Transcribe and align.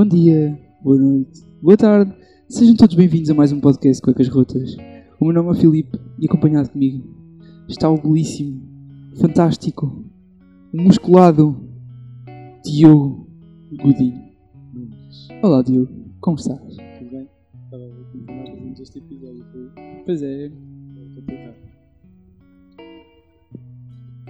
Bom 0.00 0.08
dia, 0.08 0.58
boa 0.82 0.96
noite, 0.96 1.42
boa 1.60 1.76
tarde. 1.76 2.10
Sejam 2.48 2.74
todos 2.74 2.96
bem-vindos 2.96 3.28
a 3.28 3.34
mais 3.34 3.52
um 3.52 3.60
podcast 3.60 4.00
Cuecas 4.00 4.28
Rotas. 4.28 4.74
O 5.20 5.26
meu 5.26 5.34
nome 5.34 5.50
é 5.50 5.60
Filipe 5.60 5.98
e 6.18 6.24
acompanhado 6.24 6.70
comigo 6.70 7.06
está 7.68 7.90
o 7.90 8.00
belíssimo, 8.00 8.62
fantástico, 9.20 10.02
musculado 10.72 11.54
Diogo 12.64 13.28
Godinho. 13.72 14.24
Olá, 15.42 15.60
Diogo, 15.60 15.92
como 16.22 16.38
estás? 16.38 16.58
Tudo 16.98 17.10
bem? 17.10 17.28
Estava 17.66 17.84
a 17.84 18.46
fazemos 18.46 18.80
este 18.80 18.98
episódio. 19.00 19.44
Pois 20.06 20.22
é. 20.22 20.50
complicado. 21.14 21.56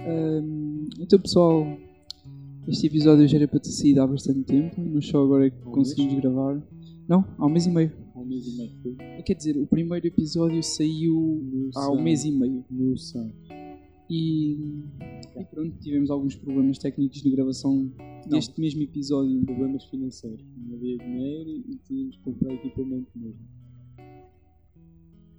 Hum, 0.05 0.89
então, 0.99 1.17
pessoal, 1.17 1.65
este 2.67 2.87
episódio 2.87 3.27
já 3.27 3.37
era 3.37 3.47
para 3.47 3.59
ter 3.59 3.69
saído 3.69 4.01
há 4.01 4.07
bastante 4.07 4.43
tempo, 4.43 4.79
mas 4.79 5.07
só 5.07 5.23
agora 5.23 5.47
é 5.47 5.49
que 5.49 5.67
um 5.67 5.71
conseguimos 5.71 6.15
gravar. 6.15 6.61
Não, 7.07 7.25
há 7.37 7.45
um 7.45 7.49
mês 7.49 7.65
e 7.65 7.71
meio. 7.71 7.91
Há 8.13 8.19
um 8.19 8.25
mês 8.25 8.47
e 8.47 8.57
meio 8.57 8.71
foi. 8.81 8.95
Quer 9.23 9.33
dizer, 9.33 9.57
o 9.57 9.65
primeiro 9.65 10.07
episódio 10.07 10.61
saiu 10.63 11.41
No 11.43 11.69
há 11.75 11.91
um 11.91 12.01
mês 12.01 12.23
e 12.23 12.31
meio. 12.31 12.63
No 12.69 12.97
Sun. 12.97 13.31
E, 14.09 14.53
e 15.39 15.45
pronto, 15.49 15.77
tivemos 15.79 16.11
alguns 16.11 16.35
problemas 16.35 16.77
técnicos 16.77 17.21
de 17.21 17.31
gravação 17.31 17.91
deste 18.27 18.59
mesmo 18.59 18.81
episódio. 18.81 19.41
Problemas 19.43 19.85
financeiros. 19.85 20.45
Não 20.57 20.75
havia 20.75 20.97
dinheiro 20.97 21.49
e 21.49 21.79
tínhamos 21.85 22.17
que 22.17 22.23
comprar 22.23 22.53
equipamento 22.53 23.09
mesmo. 23.15 23.39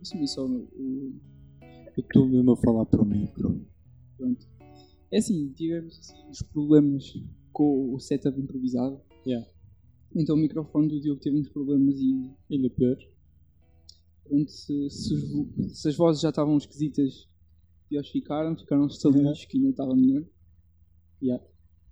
Assumi 0.01 0.27
só 0.27 0.47
o. 0.47 1.15
Eu 1.97 2.03
estou 2.03 2.27
mesmo 2.27 2.53
a 2.53 2.57
falar 2.57 2.87
para 2.87 3.03
o 3.03 3.05
micro. 3.05 3.61
Pronto. 4.17 4.47
É 5.13 5.19
assim, 5.19 5.53
tivemos 5.53 5.99
assim, 5.99 6.27
uns 6.29 6.43
problemas 6.43 7.05
com 7.53 7.95
o 7.95 8.01
setup 8.01 8.41
improvisado. 8.41 9.01
Yeah. 9.27 9.47
Então 10.15 10.35
o 10.37 10.39
microfone 10.39 10.89
do 10.89 11.01
Diogo 11.01 11.21
teve 11.21 11.39
uns 11.39 11.49
problemas 11.49 11.99
e 12.01 12.31
Ainda 12.51 12.71
pior. 12.71 12.97
pronto, 14.25 14.51
se, 14.51 14.91
se 14.91 15.15
se 15.75 15.89
as 15.89 15.97
vozes 15.97 16.23
já 16.23 16.31
estavam 16.31 16.57
esquisitas, 16.57 17.29
piores 17.89 18.09
ficaram, 18.11 18.57
ficaram 18.57 18.87
os 18.87 18.95
estalinhos 18.95 19.45
que 19.45 19.59
ainda 19.59 19.71
estava 19.71 19.95
melhor. 19.95 20.25
Yeah. 21.23 21.45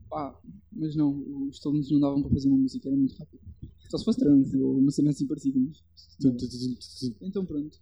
Pá, 0.09 0.41
mas 0.73 0.97
não, 0.97 1.47
os 1.47 1.57
estalinhos 1.57 1.91
não 1.91 2.01
davam 2.01 2.23
para 2.23 2.31
fazer 2.33 2.49
uma 2.49 2.59
música, 2.59 2.89
era 2.89 2.97
muito 2.97 3.15
rápido. 3.17 3.41
Só 3.91 3.99
se 3.99 4.05
fosse 4.05 4.19
trance 4.21 4.57
ou 4.57 4.79
uma 4.79 4.91
cena 4.91 5.11
assim 5.11 5.27
parecida, 5.27 5.59
mas. 5.61 5.83
Então 7.21 7.45
pronto. 7.45 7.79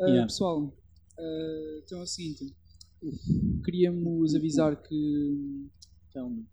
Ah, 0.00 0.06
Yeah. 0.08 0.26
Pessoal, 0.26 0.76
ah, 1.18 1.80
então 1.84 2.00
é 2.00 2.02
o 2.02 2.06
seguinte. 2.06 2.54
Queríamos 3.64 4.34
avisar 4.34 4.80
que, 4.82 5.68
Então, 6.10 6.44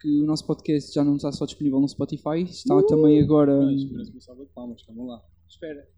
que 0.00 0.20
o 0.20 0.26
nosso 0.26 0.46
podcast 0.46 0.92
já 0.92 1.04
não 1.04 1.16
está 1.16 1.30
só 1.32 1.44
disponível 1.46 1.80
no 1.80 1.88
Spotify, 1.88 2.42
está 2.42 2.82
também 2.84 3.20
agora. 3.22 3.56
uma 3.58 4.20
salva 4.20 4.44
de 4.44 4.50
palmas. 4.52 4.82
Calma 4.82 5.04
lá. 5.04 5.24
Espera, 5.48 5.88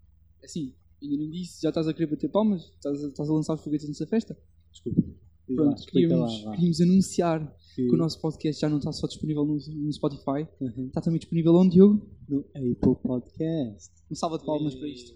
assim, 0.43 0.73
ainda 1.01 1.17
não 1.17 1.29
disse, 1.29 1.61
já 1.61 1.69
estás 1.69 1.87
a 1.87 1.93
querer 1.93 2.07
bater 2.11 2.29
palmas? 2.29 2.63
Estás 2.75 3.03
a, 3.03 3.07
estás 3.07 3.29
a 3.29 3.33
lançar 3.33 3.57
foguetes 3.57 3.87
nessa 3.87 4.05
festa? 4.05 4.37
Desculpa. 4.71 5.01
Lá, 5.01 5.55
Pronto, 5.55 5.77
explica 5.79 6.07
queríamos, 6.07 6.43
lá. 6.43 6.51
queríamos 6.51 6.81
anunciar 6.81 7.55
Que- 7.75 7.85
que 7.87 7.93
o 7.93 7.97
nosso 7.97 8.19
podcast 8.19 8.59
já 8.61 8.67
não 8.69 8.77
está 8.79 8.91
só 8.91 9.05
disponível 9.07 9.45
no, 9.45 9.53
no 9.57 9.93
Spotify, 9.93 10.47
Uhum. 10.59 10.87
está 10.87 11.01
também 11.01 11.19
disponível 11.19 11.53
onde, 11.55 11.75
Diogo? 11.75 12.09
No 12.27 12.39
Apple 12.55 12.95
Podcast. 13.03 13.91
Um 14.11 14.15
salva 14.15 14.37
de 14.39 14.45
palmas 14.45 14.73
para 14.75 14.87
isto. 14.87 15.13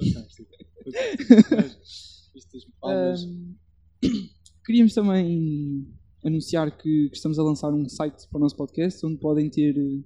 Fantástico. 0.00 0.50
Fantástico. 0.84 1.88
Palmas. 2.80 3.24
Ahm, 3.24 3.54
queríamos 4.64 4.94
também 4.94 5.86
anunciar 6.24 6.76
que, 6.76 7.08
que 7.10 7.16
estamos 7.16 7.38
a 7.38 7.42
lançar 7.42 7.72
um 7.72 7.88
site 7.88 8.26
para 8.28 8.38
o 8.38 8.40
nosso 8.40 8.56
podcast 8.56 9.04
onde 9.06 9.16
podem 9.18 9.48
ter 9.48 9.76
eh, 9.78 10.02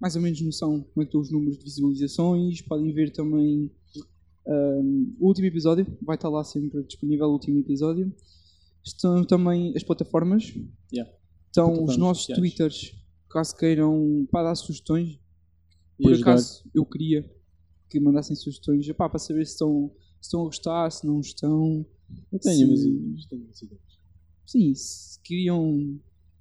mais 0.00 0.14
ou 0.16 0.22
menos 0.22 0.40
noção 0.40 0.80
como 0.82 1.02
é 1.02 1.04
que 1.04 1.08
estão 1.08 1.20
os 1.20 1.30
números 1.30 1.58
de 1.58 1.64
visualizações, 1.64 2.60
podem 2.62 2.92
ver 2.92 3.10
também 3.12 3.70
ahm, 4.46 5.14
o 5.18 5.26
último 5.26 5.46
episódio, 5.46 5.86
vai 6.02 6.16
estar 6.16 6.28
lá 6.28 6.44
sempre 6.44 6.82
disponível 6.84 7.26
o 7.28 7.32
último 7.32 7.58
episódio. 7.60 8.12
Estão 8.84 9.24
também 9.24 9.72
as 9.74 9.82
plataformas, 9.82 10.52
Yeah. 10.92 11.10
estão 11.46 11.84
os 11.84 11.96
nossos 11.96 12.24
sociais. 12.26 12.38
twitters, 12.38 12.94
caso 13.30 13.56
queiram 13.56 14.28
para 14.30 14.48
dar 14.50 14.54
sugestões, 14.54 15.18
E 15.98 16.02
por 16.02 16.12
ajudar. 16.12 16.32
acaso 16.32 16.62
eu 16.74 16.84
queria 16.84 17.24
que 17.88 17.98
mandassem 17.98 18.36
sugestões 18.36 18.86
epá, 18.86 19.08
para 19.08 19.18
saber 19.18 19.46
se 19.46 19.52
estão, 19.52 19.90
estão 20.24 20.42
a 20.42 20.44
gostar, 20.44 20.90
se 20.90 21.06
não 21.06 21.20
estão. 21.20 21.86
Eu 22.32 22.38
tenho, 22.38 22.70
mas 22.70 22.80
isto 22.80 23.28
tenho 23.28 23.42
ideias. 23.42 23.98
Sim, 24.46 24.74
se 24.74 25.20
queriam 25.20 25.98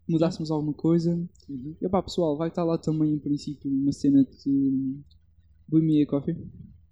mudássemos 0.07 0.51
alguma 0.51 0.73
coisa. 0.73 1.15
Uhum. 1.49 1.75
E 1.81 1.89
pá, 1.89 2.01
pessoal, 2.01 2.37
vai 2.37 2.49
estar 2.49 2.63
lá 2.63 2.77
também 2.77 3.13
em 3.13 3.19
princípio 3.19 3.71
uma 3.71 3.91
cena 3.91 4.23
de 4.23 4.99
Buy 5.67 5.81
Me 5.81 6.03
a 6.03 6.07
Coffee. 6.07 6.35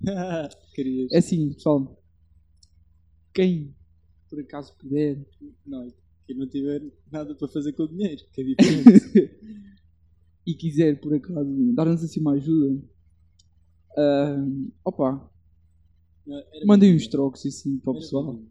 Querias. 0.73 1.11
É 1.11 1.17
assim, 1.17 1.53
pessoal, 1.53 2.01
quem 3.33 3.75
por 4.29 4.39
acaso 4.39 4.73
puder 4.77 5.27
Não, 5.65 5.93
quem 6.25 6.37
não 6.37 6.47
tiver 6.47 6.81
nada 7.11 7.35
para 7.35 7.47
fazer 7.49 7.73
com 7.73 7.83
o 7.83 7.87
dinheiro, 7.87 8.23
que 8.33 8.41
é 8.41 8.43
diferente. 8.43 9.39
e 10.47 10.55
quiser 10.55 10.99
por 10.99 11.13
acaso 11.13 11.73
dar-nos 11.73 12.03
assim 12.03 12.19
uma 12.21 12.33
ajuda, 12.33 12.81
ah, 13.97 14.47
opa, 14.85 15.30
mandem 16.65 16.89
muito 16.89 17.03
uns 17.03 17.07
trocos 17.07 17.45
assim 17.45 17.77
para 17.77 17.91
o 17.91 17.95
pessoal. 17.95 18.41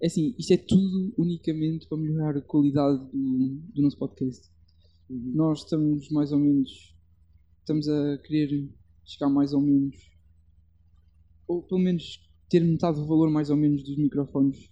É 0.00 0.06
assim, 0.06 0.34
isto 0.38 0.52
é 0.52 0.56
tudo 0.56 1.12
unicamente 1.18 1.88
para 1.88 1.98
melhorar 1.98 2.36
a 2.36 2.40
qualidade 2.40 2.98
do, 3.10 3.60
do 3.74 3.82
nosso 3.82 3.98
podcast. 3.98 4.48
Uhum. 5.10 5.32
Nós 5.34 5.60
estamos 5.60 6.08
mais 6.10 6.32
ou 6.32 6.38
menos. 6.38 6.94
Estamos 7.60 7.88
a 7.88 8.18
querer 8.18 8.68
chegar 9.04 9.28
mais 9.28 9.52
ou 9.52 9.60
menos. 9.60 9.96
Ou 11.48 11.62
pelo 11.62 11.80
menos 11.80 12.20
ter 12.48 12.60
metade 12.60 13.00
do 13.00 13.06
valor 13.06 13.30
mais 13.30 13.50
ou 13.50 13.56
menos 13.56 13.82
dos 13.82 13.96
microfones. 13.96 14.70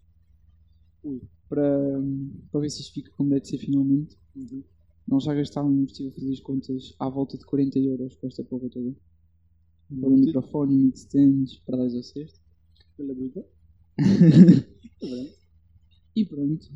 Ui. 1.02 1.20
Para, 1.48 2.02
para 2.50 2.60
ver 2.60 2.70
se 2.70 2.82
isto 2.82 2.94
fica 2.94 3.10
como 3.16 3.30
deve 3.30 3.44
ser 3.44 3.58
finalmente. 3.58 4.16
Uhum. 4.34 4.62
Nós 5.08 5.24
já 5.24 5.34
gastámos, 5.34 5.90
estive 5.90 6.08
a 6.08 6.12
fazer 6.12 6.32
as 6.32 6.40
contas, 6.40 6.94
à 6.98 7.08
volta 7.08 7.38
de 7.38 7.44
40 7.44 7.78
euros 7.78 8.16
com 8.16 8.26
esta 8.26 8.42
porra 8.44 8.68
toda. 8.68 8.94
Para 9.88 10.08
o 10.08 10.10
Muito. 10.10 10.26
microfone, 10.26 10.74
mic 10.76 10.96
stands, 10.96 11.58
para 11.58 11.76
10 11.78 11.94
ou 11.94 12.02
6. 12.02 12.40
Pela 12.96 13.14
bruta. 13.14 13.46
E 16.14 16.24
pronto. 16.24 16.66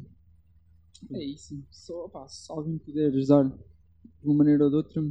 É 1.15 1.25
isso. 1.25 1.63
Só, 1.71 2.05
opá, 2.05 2.29
se 2.29 2.53
alguém 2.53 2.79
puder 2.79 3.09
ajudar 3.09 3.45
de 3.49 3.57
uma 4.23 4.35
maneira 4.35 4.65
ou 4.65 4.71
de 4.71 4.77
outra. 4.77 5.03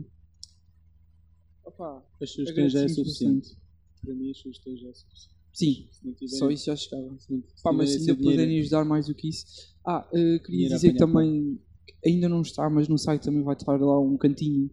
Opá, 1.65 2.05
As 2.21 2.29
sugestões 2.29 2.71
já 2.71 2.83
é 2.83 2.87
suficiente. 2.87 3.57
Para 4.01 4.13
mim, 4.13 4.29
as 4.29 4.37
sugestões 4.37 4.79
já 4.79 4.89
é 4.89 4.93
suficiente. 4.93 5.39
Sim, 5.51 5.89
tiver, 6.15 6.37
só 6.37 6.49
isso 6.49 6.65
já 6.67 6.75
chegava. 6.75 7.17
se 7.19 7.43
Pá, 7.63 7.73
mas 7.73 7.89
se 7.89 7.99
ainda 7.99 8.15
puderem 8.15 8.59
ajudar 8.59 8.85
mais 8.85 9.07
do 9.07 9.15
que 9.15 9.29
isso. 9.29 9.45
Ah, 9.85 10.07
eh, 10.13 10.39
queria 10.39 10.69
dizer 10.69 10.93
que 10.93 10.99
também 10.99 11.59
ainda 12.05 12.29
não 12.29 12.41
está, 12.41 12.69
mas 12.69 12.87
no 12.87 12.97
site 12.97 13.23
também 13.23 13.43
vai 13.43 13.55
estar 13.55 13.75
lá 13.77 13.99
um 13.99 14.15
cantinho 14.15 14.69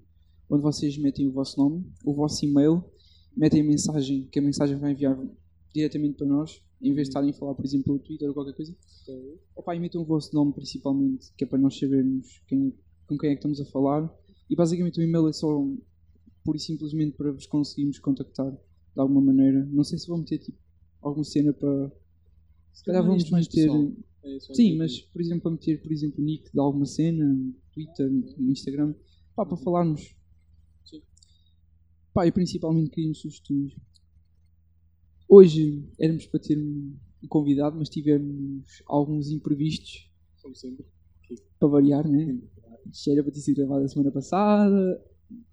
onde 0.48 0.62
vocês 0.62 0.96
metem 0.98 1.26
o 1.26 1.32
vosso 1.32 1.58
nome, 1.58 1.90
o 2.04 2.14
vosso 2.14 2.44
e-mail, 2.44 2.84
metem 3.36 3.60
a 3.60 3.64
mensagem, 3.64 4.26
que 4.30 4.38
a 4.38 4.42
mensagem 4.42 4.76
vai 4.78 4.92
enviar 4.92 5.18
diretamente 5.74 6.16
para 6.16 6.26
nós, 6.26 6.62
em 6.80 6.94
vez 6.94 7.08
de 7.08 7.10
estarem 7.10 7.30
a 7.30 7.34
falar, 7.34 7.54
por 7.54 7.64
exemplo, 7.64 7.92
no 7.92 7.98
Twitter 7.98 8.28
ou 8.28 8.34
qualquer 8.34 8.54
coisa. 8.54 8.74
Opa, 9.54 9.74
e 9.74 9.80
metam 9.80 10.02
o 10.02 10.04
vosso 10.04 10.34
nome 10.34 10.52
principalmente, 10.52 11.32
que 11.36 11.44
é 11.44 11.46
para 11.46 11.58
nós 11.58 11.78
sabermos 11.78 12.42
quem, 12.46 12.72
com 13.06 13.18
quem 13.18 13.30
é 13.30 13.32
que 13.34 13.38
estamos 13.38 13.60
a 13.60 13.64
falar. 13.66 14.12
E 14.48 14.56
basicamente 14.56 14.98
o 14.98 15.02
e-mail 15.02 15.28
é 15.28 15.32
só 15.32 15.48
pura 16.44 16.56
e 16.56 16.60
simplesmente 16.60 17.16
para 17.16 17.32
vos 17.32 17.46
conseguirmos 17.46 17.98
contactar 17.98 18.50
de 18.52 19.00
alguma 19.00 19.20
maneira. 19.20 19.66
Não 19.66 19.84
sei 19.84 19.98
se 19.98 20.06
vão 20.06 20.18
meter 20.18 20.38
tipo, 20.38 20.58
alguma 21.02 21.24
cena 21.24 21.52
para. 21.52 21.92
Se 22.72 22.84
calhar 22.84 23.04
vamos 23.04 23.30
meter. 23.30 23.68
É 24.24 24.40
Sim, 24.40 24.76
mas 24.76 25.00
por 25.00 25.20
exemplo, 25.20 25.42
para 25.42 25.52
meter 25.52 25.80
por 25.80 25.92
exemplo, 25.92 26.20
o 26.20 26.24
nick 26.24 26.50
de 26.52 26.58
alguma 26.58 26.84
cena, 26.84 27.38
Twitter, 27.72 28.10
no 28.10 28.50
Instagram, 28.50 28.94
pá, 29.34 29.44
para 29.44 29.56
falarmos. 29.56 30.16
Pá, 32.16 32.26
e 32.26 32.32
principalmente 32.32 32.88
queríamos 32.88 33.18
sugestões. 33.20 33.76
Hoje 35.28 35.86
éramos 36.00 36.26
para 36.26 36.40
ter 36.40 36.56
um 36.58 36.96
convidado, 37.28 37.76
mas 37.76 37.90
tivemos 37.90 38.82
alguns 38.86 39.30
imprevistos 39.30 40.10
Como 40.40 40.54
sempre. 40.54 40.86
para 41.58 41.68
variar, 41.68 42.08
né? 42.08 42.40
Isto 42.90 43.10
era 43.10 43.22
para 43.22 43.32
ter 43.32 43.40
sido 43.40 43.56
gravado 43.56 43.84
a 43.84 43.88
semana 43.88 44.10
passada, 44.10 45.04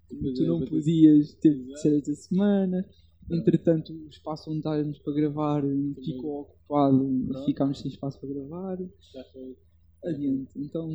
Depois 0.10 0.33
tu 0.36 0.44
é 0.44 0.48
não 0.48 0.60
ter- 0.62 0.69
podias, 0.69 1.36
de 1.36 1.50
Exato. 1.50 1.77
ser 1.81 1.98
esta 1.98 2.13
semana. 2.15 2.89
Entretanto, 3.30 3.92
o 3.94 4.07
espaço 4.07 4.50
onde 4.50 4.59
estávamos 4.59 5.00
para 5.00 5.13
gravar 5.16 5.63
ficou 6.01 6.42
ocupado 6.44 7.12
e 7.42 7.45
ficámos 7.45 7.80
sem 7.80 7.92
espaço 7.92 8.21
para 8.21 8.30
gravar. 8.30 8.77
Já 9.13 9.24
foi. 9.33 9.57
Adiante. 10.06 10.51
Então, 10.57 10.89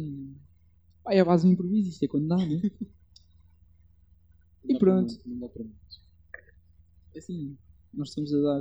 pá, 1.04 1.12
é 1.12 1.20
a 1.20 1.24
base 1.26 1.46
do 1.46 1.52
improviso, 1.52 1.90
isto 1.90 2.02
é 2.04 2.08
quando 2.08 2.26
dá, 2.26 2.36
né? 2.38 2.62
Não 4.68 4.74
dá 4.74 4.78
pronto. 4.78 5.08
muito, 5.12 5.28
Não 5.28 5.38
dá 5.40 5.48
para 5.48 5.64
muito. 5.64 5.78
Assim, 7.16 7.58
nós 7.94 8.08
estamos 8.10 8.32
a 8.34 8.40
dar 8.40 8.60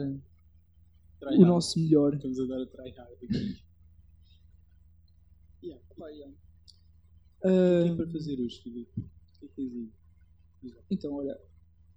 Try 1.19 1.29
o 1.29 1.39
hard. 1.39 1.41
nosso 1.47 1.79
melhor. 1.79 2.13
Estamos 2.15 2.39
a 2.39 2.45
dar 2.45 2.61
a 2.61 2.65
try 2.67 2.91
hard 2.91 3.11
aqui. 3.23 3.63
Yeah, 5.63 5.83
pá, 5.97 6.07
yeah. 6.09 6.33
O 7.39 7.85
que 7.85 7.89
é 7.91 7.95
para 7.95 8.07
fazer 8.11 8.39
hoje, 8.39 8.61
Filipe? 8.61 8.99
O 8.99 9.03
que 9.39 9.45
é 9.45 9.47
tens 9.55 9.73
aí? 9.73 9.89
Então, 10.89 11.13
olha, 11.13 11.39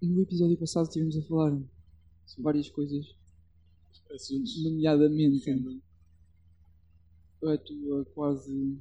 no 0.01 0.21
episódio 0.21 0.57
passado 0.57 0.85
estivemos 0.87 1.17
a 1.17 1.21
falar 1.23 1.51
sobre 2.25 2.43
várias 2.43 2.69
coisas, 2.69 3.15
Assuntos. 4.13 4.61
nomeadamente 4.63 5.49
Random. 5.49 5.79
a 7.45 7.57
tua 7.57 8.05
quase 8.13 8.77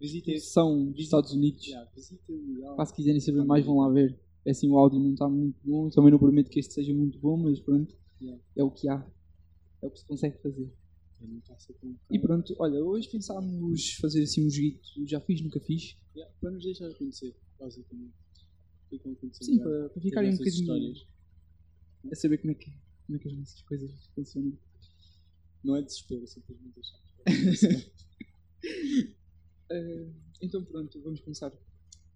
Visita 0.00 0.30
esse. 0.30 0.46
são 0.52 0.90
dos 0.90 1.04
Estados 1.04 1.32
Unidos. 1.32 1.66
Yeah, 1.66 1.90
se 2.86 2.94
quiserem 2.94 3.20
saber 3.20 3.44
mais, 3.44 3.64
vão 3.64 3.78
lá 3.78 3.88
ver. 3.90 4.18
É 4.44 4.52
assim, 4.52 4.68
o 4.70 4.78
áudio 4.78 4.98
não 4.98 5.12
está 5.12 5.28
muito 5.28 5.58
bom. 5.62 5.90
Também 5.90 6.10
não 6.10 6.18
prometo 6.18 6.50
que 6.50 6.58
este 6.58 6.72
seja 6.72 6.94
muito 6.94 7.18
bom, 7.18 7.36
mas 7.36 7.60
pronto, 7.60 7.94
Yeah. 8.20 8.42
é 8.56 8.62
o 8.64 8.70
que 8.70 8.88
há. 8.88 9.06
É 9.82 9.86
o 9.86 9.90
que 9.90 9.98
se 9.98 10.04
consegue 10.06 10.38
fazer. 10.42 10.70
Com 11.18 11.94
E 12.10 12.18
pronto, 12.18 12.54
olha, 12.58 12.82
hoje 12.82 13.08
pensámos 13.10 13.94
fazer 14.00 14.22
assim 14.22 14.46
um 14.46 14.50
joguito. 14.50 14.88
Já 15.06 15.20
fiz, 15.20 15.42
nunca 15.42 15.60
fiz. 15.60 15.96
Yeah, 16.16 16.34
Para 16.40 16.50
nos 16.50 16.64
deixar 16.64 16.92
conhecer, 16.94 17.34
basicamente. 17.58 18.14
É 18.92 18.98
Sim, 19.44 19.58
para, 19.58 19.88
para 19.90 20.02
ficarem 20.02 20.30
um 20.30 20.36
bocadinho 20.36 20.60
histórias. 20.62 21.06
a 22.10 22.14
saber 22.16 22.38
como 22.38 22.50
é, 22.52 22.54
que, 22.54 22.70
como 23.06 23.16
é 23.16 23.18
que 23.18 23.28
as 23.28 23.34
nossas 23.36 23.62
coisas 23.62 23.90
funcionam. 24.14 24.58
Não 25.62 25.76
é 25.76 25.82
desespero, 25.82 26.22
é 26.24 26.26
simplesmente 26.26 26.74
deixar. 26.74 27.00
Eh, 29.70 30.06
então 30.42 30.64
pronto, 30.64 31.00
vamos 31.00 31.20
começar. 31.20 31.52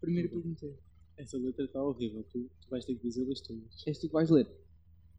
Primeira 0.00 0.28
pergunta 0.28 0.66
é: 0.66 1.22
Essa 1.22 1.38
letra 1.38 1.64
está 1.64 1.82
horrível, 1.82 2.24
tu, 2.24 2.50
tu 2.60 2.68
vais 2.68 2.84
ter 2.84 2.96
que 2.96 3.02
dizê-las 3.02 3.40
todas. 3.40 3.86
és 3.86 3.98
tu 3.98 4.08
que 4.08 4.12
vais 4.12 4.30
ler? 4.30 4.48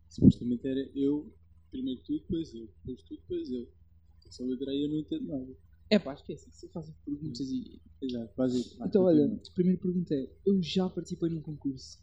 Supostamente 0.09 0.67
era 0.67 0.89
eu, 0.95 1.33
primeiro 1.71 2.01
tu, 2.03 2.19
depois 2.19 2.53
eu, 2.53 2.67
depois 2.83 3.01
tu, 3.03 3.15
depois 3.15 3.49
eu. 3.51 3.67
Essa 4.27 4.43
letra 4.43 4.71
aí 4.71 4.83
eu 4.83 4.89
não 4.89 4.99
entendo 4.99 5.27
nada. 5.27 5.55
É 5.89 5.99
pá, 5.99 6.13
esquece, 6.13 6.49
você 6.51 6.67
faz 6.69 6.89
as 6.89 6.95
perguntas 6.97 7.47
e. 7.49 7.79
Exato, 8.01 8.41
aí. 8.41 8.61
vai, 8.77 8.87
Então 8.87 9.03
olha, 9.03 9.25
a 9.25 9.53
primeira 9.53 9.79
pergunta 9.79 10.13
é: 10.13 10.29
eu 10.45 10.61
já 10.61 10.89
participei 10.89 11.29
num 11.29 11.41
concurso? 11.41 11.99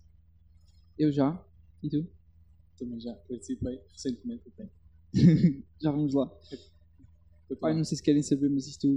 Eu 0.99 1.13
já? 1.13 1.45
E 1.83 1.91
tu? 1.91 2.07
Também 2.79 3.01
já 3.01 3.15
participei 3.15 3.81
recentemente 3.93 4.49
até. 4.49 4.71
já 5.81 5.91
vamos 5.91 6.15
lá. 6.15 6.33
Pai, 7.61 7.77
não 7.77 7.85
sei 7.85 7.99
se 7.99 8.03
querem 8.03 8.23
saber, 8.23 8.49
mas 8.49 8.67
isto 8.67 8.89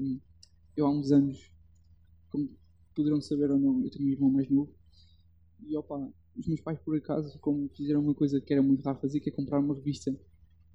eu 0.76 0.86
há 0.86 0.90
uns 0.90 1.12
anos, 1.12 1.52
como 2.30 2.50
poderão 2.96 3.22
saber 3.22 3.52
ou 3.52 3.60
não, 3.60 3.84
eu 3.84 3.90
tenho 3.90 4.08
um 4.08 4.12
irmão 4.12 4.30
mais 4.30 4.50
novo. 4.50 4.74
E 5.66 5.76
opa, 5.78 6.12
os 6.36 6.48
meus 6.48 6.62
pais 6.62 6.80
por 6.80 6.96
acaso, 6.96 7.38
como 7.40 7.70
fizeram 7.70 8.02
uma 8.02 8.14
coisa 8.14 8.42
que 8.42 8.54
era 8.54 8.62
muito 8.62 8.84
raro 8.84 9.00
fazer, 9.00 9.20
que 9.20 9.30
é 9.30 9.32
comprar 9.32 9.60
uma 9.60 9.76
revista 9.76 10.18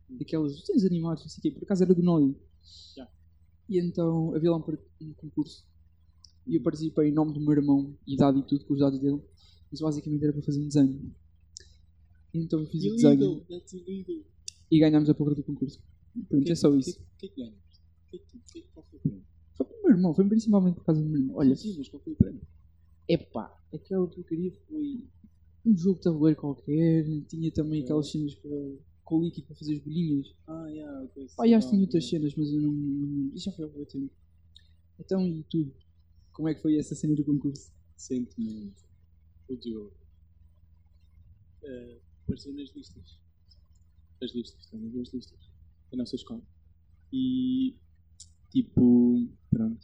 daquelas 0.08 0.58
desenhos 0.60 0.84
animados, 0.84 1.22
não 1.22 1.30
sei 1.30 1.38
o 1.38 1.42
quê, 1.42 1.50
por 1.52 1.64
acaso 1.64 1.84
era 1.84 1.94
do 1.94 2.02
Noi. 2.02 2.34
Já. 2.96 3.08
E 3.68 3.78
então 3.78 4.34
havia 4.34 4.50
lá 4.50 4.56
um, 4.58 5.06
um 5.06 5.12
concurso. 5.14 5.66
E 6.46 6.56
eu 6.56 6.62
participei 6.62 7.08
em 7.08 7.12
nome 7.12 7.32
do 7.32 7.40
meu 7.40 7.52
irmão, 7.52 7.96
idade 8.06 8.40
e 8.40 8.42
tudo, 8.42 8.64
com 8.64 8.74
os 8.74 8.80
dados 8.80 8.98
dele. 8.98 9.22
Mas 9.70 9.80
basicamente 9.80 10.24
era 10.24 10.32
para 10.32 10.42
fazer 10.42 10.60
um 10.60 10.66
desenho. 10.66 11.14
E 12.34 12.38
então 12.38 12.60
eu 12.60 12.66
fiz 12.66 12.84
o 12.84 12.96
desenho 12.96 13.44
e 14.70 14.78
ganhámos 14.78 15.08
a 15.08 15.14
porra 15.14 15.34
do 15.34 15.42
concurso. 15.42 15.80
Pronto, 16.28 16.50
é 16.50 16.54
só 16.54 16.74
isso. 16.74 17.00
O 17.00 17.18
que 17.18 17.26
é 17.26 17.28
que 17.28 17.36
ganhas? 17.36 17.54
O 17.54 18.10
que 18.10 18.16
é 18.16 18.18
que 18.18 18.38
que? 19.02 19.29
Para 19.90 19.96
o 19.96 19.98
meu 19.98 19.98
irmão, 19.98 20.14
foi 20.14 20.24
principalmente 20.28 20.74
por 20.76 20.84
causa 20.84 21.02
do 21.02 21.08
meu 21.08 21.20
irmão. 21.20 21.36
Olha, 21.36 21.56
sim, 21.56 21.74
mas 21.76 21.88
qual 21.88 22.02
foi 22.02 22.12
o 22.12 22.16
prémio? 22.16 22.42
epá, 23.08 23.52
aquela 23.74 24.06
porcaria 24.06 24.52
foi 24.68 25.08
um 25.66 25.76
jogo 25.76 25.96
de 25.96 26.04
tabuleiro 26.04 26.40
qualquer, 26.40 27.04
tinha 27.26 27.50
também 27.52 27.82
aquelas 27.82 28.08
cenas 28.10 28.34
para, 28.36 28.50
com 29.04 29.18
o 29.18 29.24
líquido 29.24 29.48
para 29.48 29.56
fazer 29.56 29.74
as 29.74 29.80
bolinhas. 29.80 30.32
Ah, 30.46 30.68
yeah, 30.68 31.02
ok. 31.02 31.26
Pá, 31.36 31.46
e 31.46 31.54
acho 31.54 31.66
que 31.66 31.72
tinha 31.72 31.82
outras 31.82 32.08
cenas, 32.08 32.34
mas 32.36 32.52
eu 32.52 32.60
não. 32.60 32.72
não 32.72 33.34
isso 33.34 33.46
já 33.46 33.52
foi 33.52 33.64
há 33.64 33.68
muito 33.68 33.90
tempo. 33.90 34.12
Então, 34.98 35.26
e 35.26 35.42
tu? 35.44 35.74
Como 36.32 36.48
é 36.48 36.54
que 36.54 36.62
foi 36.62 36.76
essa 36.78 36.94
cena 36.94 37.14
do 37.16 37.24
concurso? 37.24 37.72
Recentemente, 37.94 38.84
o 39.48 39.56
Diogo 39.56 39.92
eh, 41.64 41.98
apareceu 42.22 42.54
nas 42.54 42.70
listas. 42.74 43.18
As 44.22 44.32
listas, 44.32 44.66
também 44.66 45.00
as 45.00 45.12
listas. 45.12 45.50
Da 45.90 45.98
nossa 45.98 46.14
escola. 46.14 46.42
E, 47.12 47.76
tipo, 48.50 49.28
pronto. 49.50 49.80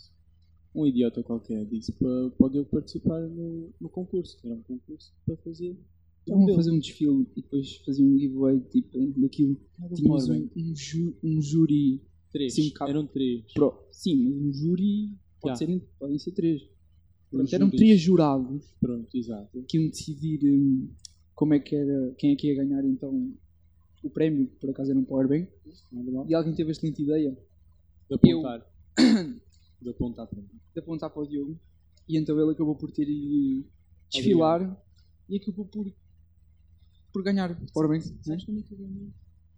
Um 0.74 0.86
idiota 0.86 1.22
qualquer 1.22 1.64
disse 1.64 1.92
para 1.92 2.32
o 2.38 2.48
Diogo 2.50 2.68
participar 2.70 3.20
no, 3.22 3.72
no 3.80 3.88
concurso. 3.88 4.36
que 4.36 4.46
Era 4.46 4.56
um 4.56 4.62
concurso 4.62 5.12
para 5.24 5.36
fazer. 5.38 5.76
Estavam 6.20 6.52
a 6.52 6.54
fazer 6.56 6.70
um 6.72 6.78
desfile 6.78 7.26
e 7.36 7.42
depois 7.42 7.76
faziam 7.76 8.08
um 8.08 8.18
giveaway, 8.18 8.60
tipo, 8.60 8.98
daquilo. 9.16 9.56
Nada 9.78 9.94
Tínhamos 9.94 10.28
um, 10.28 10.48
um, 10.56 10.74
ju, 10.74 11.16
um 11.22 11.40
júri. 11.40 12.02
Três. 12.32 12.54
sim, 12.54 12.72
um. 12.78 12.88
Eram 12.88 13.06
três. 13.06 13.52
Pro, 13.54 13.86
sim, 13.90 14.26
um 14.28 14.52
júri. 14.52 15.12
Pode 15.40 15.58
Já. 15.58 15.66
ser, 15.66 15.82
podem 15.98 16.18
ser 16.18 16.32
três. 16.32 16.62
Portanto, 17.30 17.46
Os 17.46 17.52
eram 17.52 17.70
três 17.70 18.00
jurados 18.00 18.74
Pronto, 18.80 19.16
exato. 19.16 19.64
que 19.68 19.78
iam 19.78 19.88
decidir 19.88 20.40
hum, 20.44 20.88
como 21.34 21.54
é 21.54 21.58
que 21.58 21.74
era, 21.74 22.14
quem 22.18 22.32
é 22.32 22.36
que 22.36 22.48
ia 22.48 22.54
ganhar 22.54 22.84
então 22.84 23.32
o 24.02 24.10
prémio, 24.10 24.46
que 24.46 24.56
por 24.56 24.70
acaso 24.70 24.90
era 24.90 24.98
um 24.98 25.04
powerbank. 25.04 25.48
E 26.28 26.34
alguém 26.34 26.54
teve 26.54 26.70
a 26.70 26.72
excelente 26.72 27.02
ideia 27.02 27.36
De 28.08 28.14
apontar. 28.14 28.66
De 29.82 29.90
apontar 29.90 30.26
para 30.26 30.40
mim. 30.40 30.48
de 30.74 30.80
apontar 30.80 31.10
para 31.10 31.22
o 31.22 31.26
Diogo 31.26 31.58
e 32.08 32.16
então 32.16 32.38
ele 32.40 32.50
acabou 32.52 32.74
por 32.76 32.90
ter 32.90 33.08
ido 33.08 33.66
desfilar 34.10 34.60
e 35.28 35.36
acabou 35.36 35.66
por, 35.66 35.92
por 37.12 37.22
ganhar 37.22 37.50
né? 37.50 37.66
Sabes 38.22 38.44
como 38.44 38.58
é 38.58 38.62
que 38.62 38.72
eu 38.72 38.78
ganhei? 38.78 39.12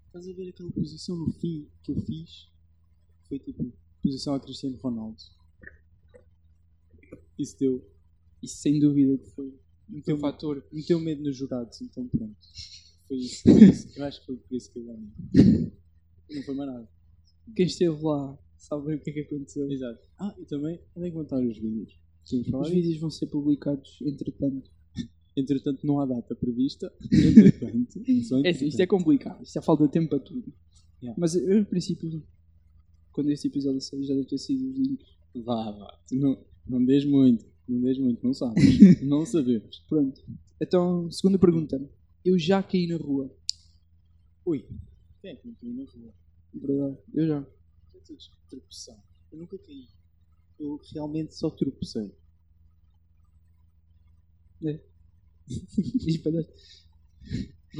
Estás 0.06 0.28
a 0.28 0.32
ver 0.32 0.48
aquela 0.48 0.70
posição 0.72 1.16
no 1.16 1.30
fim 1.32 1.68
que 1.82 1.92
eu 1.92 2.00
fiz? 2.00 2.48
Foi 3.28 3.38
tipo 3.38 3.72
posição 4.02 4.34
a 4.34 4.40
Cristiano 4.40 4.76
Ronaldo. 4.76 5.18
Isso 7.38 7.56
deu, 7.58 7.84
Isso 8.42 8.56
sem 8.56 8.80
dúvida 8.80 9.16
que 9.18 9.30
foi 9.30 9.46
um 9.46 9.58
Então, 9.90 10.02
teu 10.02 10.18
fator. 10.18 10.64
meteu 10.72 10.98
medo 10.98 11.22
nos 11.22 11.36
jurados, 11.36 11.80
então 11.80 12.08
pronto. 12.08 12.36
Foi 13.06 13.16
isso. 13.18 13.42
Foi 13.42 13.52
isso. 13.70 13.98
Eu 13.98 14.04
acho 14.04 14.20
que 14.20 14.26
foi 14.26 14.36
por 14.36 14.56
isso 14.56 14.72
que 14.72 14.78
eu 14.78 14.84
ganhei. 14.84 15.72
Não 16.30 16.42
foi 16.42 16.54
mais 16.54 16.70
nada. 16.70 16.88
Quem 17.54 17.66
esteve 17.66 18.02
lá 18.02 18.38
sabe 18.56 18.86
bem 18.86 18.96
o 18.96 19.00
que 19.00 19.10
é 19.10 19.12
que 19.12 19.20
aconteceu. 19.20 19.70
Exato. 19.70 20.00
Ah, 20.18 20.34
e 20.38 20.44
também, 20.44 20.80
onde 20.96 21.06
é 21.06 21.10
que 21.10 21.14
vão 21.14 21.22
estar 21.22 21.40
os 21.40 21.58
vídeos? 21.58 21.98
Os 22.24 22.70
vídeos 22.70 22.98
vão 22.98 23.10
ser 23.10 23.26
publicados 23.26 23.98
entretanto. 24.02 24.70
Entretanto, 25.36 25.86
não 25.86 26.00
há 26.00 26.06
data 26.06 26.34
prevista. 26.34 26.92
Entretanto, 27.10 28.02
só 28.24 28.40
É 28.44 28.50
isto 28.50 28.80
é 28.80 28.86
complicado, 28.86 29.42
isto 29.42 29.58
é 29.58 29.62
falta 29.62 29.84
de 29.84 29.92
tempo 29.92 30.10
para 30.10 30.18
tudo. 30.18 30.52
Yeah. 31.00 31.18
Mas 31.18 31.36
eu, 31.36 31.60
no 31.60 31.64
princípio, 31.64 32.22
quando 33.12 33.30
este 33.30 33.46
episódio 33.46 33.80
sair, 33.80 34.04
já 34.04 34.14
deve 34.14 34.26
ter 34.26 34.38
sido 34.38 34.68
os 34.68 34.76
links. 34.76 35.08
Vá, 35.44 35.70
vá. 35.70 35.98
Tu 36.08 36.16
não, 36.16 36.44
não 36.66 36.84
dês 36.84 37.04
muito. 37.04 37.46
Não 37.68 37.80
dês 37.80 37.98
muito, 37.98 38.24
não 38.24 38.34
sabes. 38.34 38.62
não 39.02 39.24
sabemos. 39.24 39.84
Pronto. 39.88 40.20
Então, 40.60 41.10
segunda 41.10 41.38
pergunta. 41.38 41.80
Eu 42.24 42.38
já 42.38 42.62
caí 42.62 42.86
na 42.86 42.96
rua. 42.96 43.32
Ui, 44.44 44.64
quem 45.20 45.30
é 45.30 45.36
que 45.36 45.52
caiu 45.52 45.74
na 45.74 45.84
rua? 45.84 46.12
Verdade. 46.54 46.98
Eu 47.14 47.26
já. 47.26 47.46
Tropeçar. 48.48 49.02
Eu 49.30 49.38
nunca 49.38 49.58
caí. 49.58 49.86
Eu 50.58 50.80
realmente 50.92 51.34
só 51.34 51.50
tropecei. 51.50 52.12
Espalhaste. 56.06 56.52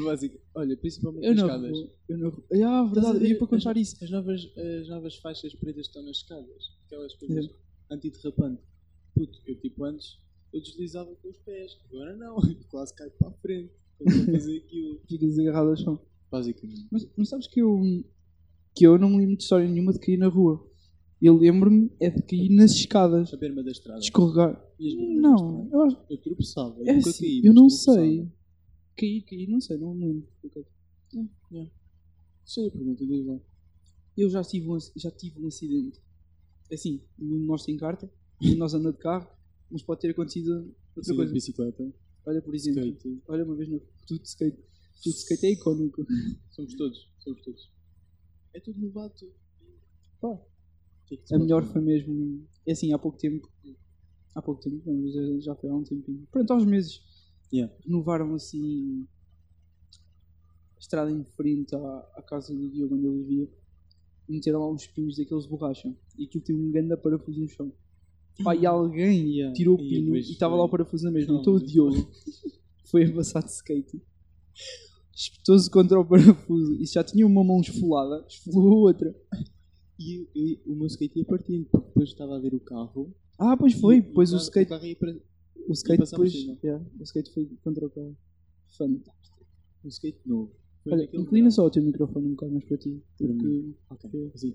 Básico. 0.05 0.39
Olha, 0.55 0.77
principalmente 0.77 1.27
Eu 1.27 1.35
nas 1.35 1.45
na 1.45 1.57
escadas. 1.57 1.91
Eu 2.09 2.19
na 2.19 2.29
rua. 2.29 2.45
Ah, 2.53 2.85
verdade. 2.93 3.19
Eu 3.25 3.27
ia 3.31 3.39
para 3.39 3.47
contar 3.47 3.77
isso. 3.77 4.03
As 4.05 4.11
novas, 4.11 4.53
as 4.57 4.89
novas 4.89 5.17
faixas 5.17 5.55
pretas 5.55 5.87
estão 5.87 6.03
nas 6.03 6.19
escadas. 6.19 6.77
Aquelas 6.87 7.15
coisas 7.15 7.47
É. 7.47 7.95
antiderrapante. 7.95 8.63
Puto, 9.15 9.41
eu 9.47 9.59
tipo 9.61 9.85
antes, 9.85 10.19
eu 10.53 10.61
deslizava 10.61 11.15
com 11.17 11.29
os 11.29 11.39
pés. 11.39 11.79
Agora 11.87 12.17
não. 12.17 12.37
Eu 12.37 12.43
quase 12.71 12.95
caio 12.95 13.11
para 13.13 13.29
a 13.29 13.33
frente. 13.33 13.73
Quando 13.97 14.15
vou 14.27 14.35
fazer 14.35 14.59
aquilo. 14.59 15.01
Ficas 15.09 15.39
agarrado 15.39 15.71
ao 15.71 15.77
chão. 15.77 16.01
Basicamente. 16.31 16.87
Mas 16.91 17.09
não 17.17 17.25
sabes 17.25 17.47
que 17.49 17.61
eu. 17.61 17.81
Que 18.79 18.85
eu 18.87 18.99
não 18.99 19.11
me 19.11 19.19
lembro 19.19 19.37
de 19.37 19.43
história 19.43 19.69
nenhuma 19.69 19.93
de 19.93 19.99
cair 19.99 20.17
na 20.17 20.29
rua. 20.29 20.65
Eu 21.21 21.37
lembro-me 21.37 21.91
é 22.01 22.11
de 22.11 22.23
cair 22.23 22.49
nas 22.55 22.71
escadas. 22.73 23.35
A 23.35 23.37
berma 23.37 23.63
da 23.63 23.71
estrada. 23.73 23.99
Escorregar. 23.99 24.65
Não, 25.21 25.69
eu 25.73 25.83
acho. 25.83 25.97
Eu 26.09 26.17
tropeçava. 26.19 26.77
Eu 26.81 26.87
É 26.87 26.97
assim, 26.99 27.13
caí. 27.25 27.43
eu 27.45 27.53
não 27.53 27.69
sei. 27.69 28.29
Caí, 28.97 29.23
caí, 29.23 29.47
não 29.49 29.61
sei, 29.61 29.77
não 29.79 29.95
me 29.95 30.07
lembro. 30.07 30.29
Sei 32.45 32.67
a 32.67 32.71
pergunta, 32.71 33.05
diz 33.07 33.27
lá. 33.27 33.39
Eu 34.17 34.31
já 34.31 34.43
tive 34.43 34.69
um, 34.71 34.79
já 34.97 35.11
tive 35.11 35.41
um 35.41 35.47
acidente. 35.49 36.01
Assim, 36.73 37.01
nós 37.19 37.65
tem 37.65 37.77
carta, 37.77 38.11
nós 38.57 38.75
anda 38.75 38.93
de 38.93 38.99
carro, 38.99 39.29
mas 39.71 39.83
pode 39.83 40.01
ter 40.01 40.11
acontecido 40.11 40.75
outra 40.97 41.05
Sim, 41.13 41.17
coisa. 41.17 41.33
bicicleta. 41.33 41.93
Olha, 42.27 42.43
por 42.43 42.55
exemplo, 42.55 42.81
Skate. 42.85 43.23
olha 43.29 43.45
uma 43.45 43.55
vez 43.55 43.69
no 43.69 43.81
tudo 44.07 44.23
skate. 44.25 44.59
Tudo 45.03 45.15
skate 45.15 45.47
é 45.47 45.51
icónico. 45.53 46.05
Somos 46.51 46.75
todos. 46.75 47.11
Somos 47.21 47.41
todos. 47.43 47.71
É 48.59 48.61
tudo 48.61 48.81
novato. 48.81 49.25
Pá, 50.21 50.37
que 51.07 51.15
é 51.15 51.19
que 51.19 51.33
a 51.35 51.39
melhor 51.39 51.65
foi 51.65 51.81
mesmo. 51.81 52.45
É 52.67 52.73
assim, 52.73 52.93
há 52.93 52.99
pouco 52.99 53.17
tempo. 53.17 53.49
Há 54.35 54.43
pouco 54.43 54.61
tempo, 54.61 54.83
não, 54.85 54.95
mas 55.03 55.45
já- 55.45 55.55
foi 55.55 55.71
há 55.71 55.75
um 55.75 55.85
tempinho. 55.85 56.27
Pronto, 56.33 56.51
há 56.53 56.57
uns 56.57 56.65
meses. 56.65 57.01
Yeah. 57.53 57.73
Renovaram 57.85 58.35
assim. 58.35 59.07
A 60.77 60.81
estrada 60.81 61.11
em 61.13 61.25
frente 61.25 61.75
à, 61.75 61.79
à 62.17 62.23
casa 62.23 62.53
do 62.53 62.69
Diogo 62.69 62.97
onde 62.97 63.07
ele 63.07 63.23
vivia. 63.23 63.49
E 64.29 64.33
meteram 64.33 64.59
lá 64.61 64.71
uns 64.73 64.87
pinos 64.89 65.17
daqueles 65.17 65.45
de 65.45 65.51
borracha. 65.51 65.97
E 66.19 66.25
aquilo 66.25 66.43
tem 66.45 66.57
um 66.57 66.71
grande 66.73 66.97
parafuso 66.97 67.41
no 67.41 67.49
chão. 67.49 67.73
Pá, 68.43 68.55
e 68.57 68.67
alguém 68.67 69.35
Yeah. 69.37 69.55
tirou 69.55 69.75
o 69.77 69.79
pino 69.79 70.17
e 70.17 70.21
estava 70.21 70.57
lá 70.57 70.65
o 70.65 70.69
parafuso 70.69 71.05
na 71.05 71.13
mesma. 71.13 71.39
Então 71.41 71.55
o 71.55 71.61
Diogo 71.65 72.11
foi 72.91 73.05
a 73.07 73.15
passar 73.15 73.43
de 73.45 73.51
skate. 73.53 74.03
Espetou-se 75.19 75.69
contra 75.69 75.99
o 75.99 76.05
parafuso 76.07 76.75
e 76.81 76.87
já 76.87 77.03
tinha 77.03 77.27
uma 77.27 77.43
mão 77.43 77.61
esfolada, 77.61 78.25
esfolou 78.29 78.73
a 78.73 78.81
outra. 78.91 79.13
E, 79.99 80.29
eu- 80.33 80.73
o 80.73 80.77
meu 80.77 80.87
skate 80.87 81.19
ia 81.19 81.25
partindo, 81.25 81.67
porque 81.67 81.89
depois 81.89 82.09
estava 82.11 82.37
a 82.37 82.41
ver 82.41 82.55
o 82.55 82.61
carro. 82.61 83.13
Ah, 83.37 83.57
pois 83.57 83.73
foi. 83.75 83.97
e 83.97 84.01
Depois 84.03 84.31
o 84.31 84.35
carro- 84.35 84.43
skate, 84.45 84.87
ia 84.87 84.97
para, 84.97 85.11
o 85.67 85.73
skate 85.73 86.05
depois, 86.05 86.33
yeah, 86.63 86.85
o 86.99 87.03
skate 87.03 87.33
foi 87.35 87.47
contra 87.65 87.85
o 87.87 87.91
carro. 87.91 88.17
Fantástico. 88.77 89.45
um 89.85 89.89
skate 89.89 90.21
novo. 90.25 90.53
Foi 90.85 90.93
Olha, 90.93 91.05
inclina 91.07 91.27
verão. 91.31 91.51
só 91.51 91.67
o 91.67 91.71
teu 91.71 91.83
microfone 91.83 92.27
um 92.29 92.31
bocado 92.31 92.53
mais 92.53 92.65
para 92.65 92.77
ti. 92.79 93.03
Porque, 93.19 93.75
Ok, 93.91 94.31
assim. 94.35 94.55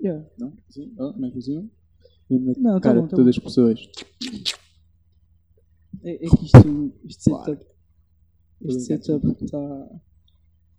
yeah. 0.00 0.24
Não? 0.38 0.56
Assim? 0.68 0.94
Oh, 0.98 1.12
não 1.18 1.28
é 1.28 1.30
por 1.32 1.42
cima? 1.42 1.68
Não, 2.30 2.74
tá 2.74 2.80
cara 2.80 3.00
bom, 3.00 3.06
de 3.06 3.10
tá 3.10 3.16
todas 3.16 3.36
as 3.36 3.42
pessoas. 3.42 3.80
É, 6.04 6.14
é 6.26 6.28
que 6.30 6.44
isto, 6.46 7.28
Claro. 7.30 7.58
Este 8.64 8.80
setup 8.82 9.26
está... 9.44 10.00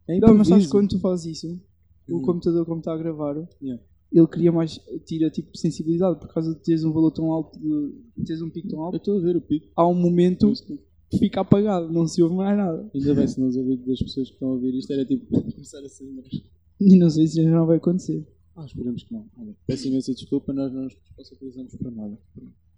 É 0.08 0.20
Não, 0.20 0.34
mas 0.36 0.48
sabes 0.48 0.68
quando 0.68 0.90
tu 0.90 1.00
fazes 1.00 1.38
isso, 1.38 1.62
o 2.10 2.16
Uhum. 2.16 2.22
computador 2.24 2.66
como 2.66 2.80
está 2.80 2.94
a 2.94 2.98
gravar, 2.98 3.36
Yeah. 3.62 3.82
ele 4.12 4.28
cria 4.28 4.52
mais, 4.52 4.80
tira 5.06 5.30
tipo 5.30 5.56
sensibilidade 5.58 6.20
por 6.20 6.28
causa 6.34 6.54
de 6.54 6.62
teres 6.62 6.84
um 6.84 6.92
valor 6.92 7.12
tão 7.12 7.32
alto, 7.32 7.58
de 7.60 8.26
teres 8.26 8.42
um 8.42 8.50
pico 8.50 8.68
tão 8.68 8.80
Eu 8.80 8.86
alto. 8.86 8.98
estou 8.98 9.18
a 9.18 9.22
ver 9.22 9.38
o 9.38 9.42
pico. 9.42 9.68
Há 9.76 9.88
um 9.88 9.94
momento 9.94 10.52
que 11.10 11.18
fica 11.18 11.42
apagado, 11.42 11.92
não 11.94 12.08
se 12.08 12.22
ouve 12.22 12.36
mais 12.36 12.58
nada. 12.58 12.90
Ainda 12.94 13.16
bem 13.16 13.28
se 13.28 13.40
nos 13.40 13.56
ouvidos 13.56 13.86
das 13.86 14.00
pessoas 14.00 14.28
que 14.30 14.34
estão 14.34 14.50
a 14.50 14.54
ouvir 14.54 14.74
isto 14.76 14.92
era 14.92 15.06
tipo 15.06 15.26
começar 15.54 15.80
a 15.80 15.88
ser 15.90 16.06
nós. 16.12 16.28
E 16.80 16.98
não 16.98 17.10
sei 17.10 17.28
se 17.28 17.36
já 17.42 17.50
não 17.50 17.66
vai 17.68 17.78
acontecer. 17.78 18.26
Ah, 18.56 18.66
esperemos 18.66 19.04
que 19.04 19.14
não. 19.14 19.26
Olha, 19.38 19.56
peço 19.66 19.88
imensa 19.88 20.14
desculpa, 20.14 20.52
nós 20.52 20.74
não 20.74 20.84
nos 20.84 20.94
responsabilizamos 20.96 21.76
por 21.76 21.92
nada. 21.92 22.18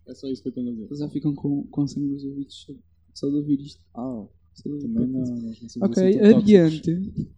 É 0.07 0.13
só 0.13 0.27
isso 0.27 0.43
que 0.43 0.49
eu 0.49 0.53
tenho 0.53 0.67
a 0.69 0.71
dizer. 0.73 0.85
Eles 0.85 0.99
já 0.99 1.09
ficam 1.09 1.33
com, 1.33 1.63
com 1.67 1.87
sangue 1.87 2.07
nos 2.09 2.23
ouvidos 2.25 2.53
só- 2.67 2.73
só 3.13 3.29
de 3.29 3.37
ouvir 3.37 3.59
isto. 3.61 3.81
Ah, 3.95 4.25
Também 4.61 5.07
não. 5.07 5.21
não 5.21 5.51
Ok, 5.81 6.19
tóxicos. 6.19 6.43
adiante. 6.43 7.31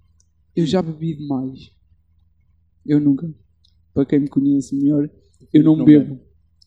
Eu 0.55 0.65
já 0.65 0.81
bebi 0.81 1.15
demais. 1.15 1.71
Eu 2.85 2.99
nunca. 2.99 3.33
Para 3.93 4.05
quem 4.05 4.19
me 4.19 4.27
conhece 4.27 4.75
melhor, 4.75 5.09
eu 5.53 5.63
não, 5.63 5.75
Não 5.75 5.85
bebo. 5.85 6.19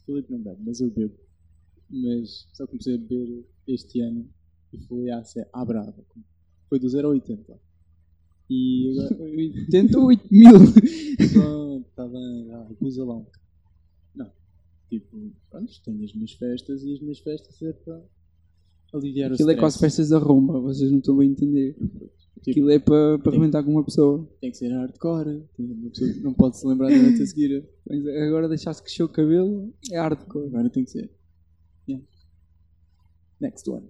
Filipe 0.05 0.33
não 0.33 0.43
bebe, 0.43 0.62
mas 0.64 0.81
eu 0.81 0.90
bebo. 0.90 1.14
Mas 1.90 2.49
só 2.55 2.67
comecei 2.67 2.95
a 2.95 2.99
beber 2.99 3.47
este 3.67 4.00
ano 4.00 4.28
e 4.73 4.78
foi 4.78 5.11
à, 5.11 5.23
à 5.52 5.64
brava. 5.64 6.05
Foi 6.69 6.78
do 6.78 6.88
0 6.88 7.09
a 7.09 7.11
80. 7.12 7.61
E 8.50 8.90
agora. 8.90 9.23
88 9.23 10.25
mil. 10.33 10.52
Pronto, 11.33 11.88
está 11.88 12.07
bem, 12.09 12.50
ah, 12.52 12.69
lá. 13.05 13.26
Não. 14.14 14.33
Tipo, 14.88 15.33
pronto, 15.50 15.73
tenho 15.85 16.05
as 16.05 16.12
minhas 16.14 16.33
festas 16.33 16.83
e 16.83 16.93
as 16.95 17.00
minhas 17.00 17.19
festas 17.21 17.61
é 17.62 17.73
para 17.73 18.02
aliviar 18.92 19.33
Aquilo 19.33 19.49
o 19.49 19.52
é 19.52 19.57
quase 19.57 19.78
festas 19.78 20.09
da 20.11 20.18
romba, 20.18 20.61
vocês 20.61 20.90
não 20.90 20.99
estão 20.99 21.16
bem 21.16 21.28
a 21.28 21.33
entender. 21.33 21.75
Tipo, 21.75 22.50
Aquilo 22.50 22.71
é 22.71 22.78
para, 22.78 23.18
para 23.18 23.33
Tem- 23.33 23.40
arrebentar 23.40 23.62
com 23.64 23.71
uma 23.73 23.85
pessoa. 23.85 24.26
Tem 24.40 24.50
que 24.50 24.57
ser 24.57 24.68
hardcore. 24.68 25.42
Uma 25.59 25.90
pessoa 25.90 26.11
não 26.23 26.33
pode 26.33 26.57
se 26.59 26.66
lembrar 26.66 26.88
da 26.88 26.97
noite 26.97 27.21
a 27.23 27.26
seguir. 27.26 27.68
Mas 27.88 28.07
agora 28.07 28.49
deixaste 28.49 28.83
crescer 28.83 29.02
o 29.02 29.09
cabelo, 29.09 29.73
é 29.90 29.99
hardcore. 29.99 30.47
Agora 30.47 30.71
tem 30.71 30.85
que 30.85 30.90
ser. 30.90 31.11
Yeah. 31.88 32.07
Next 33.40 33.68
one. 33.68 33.87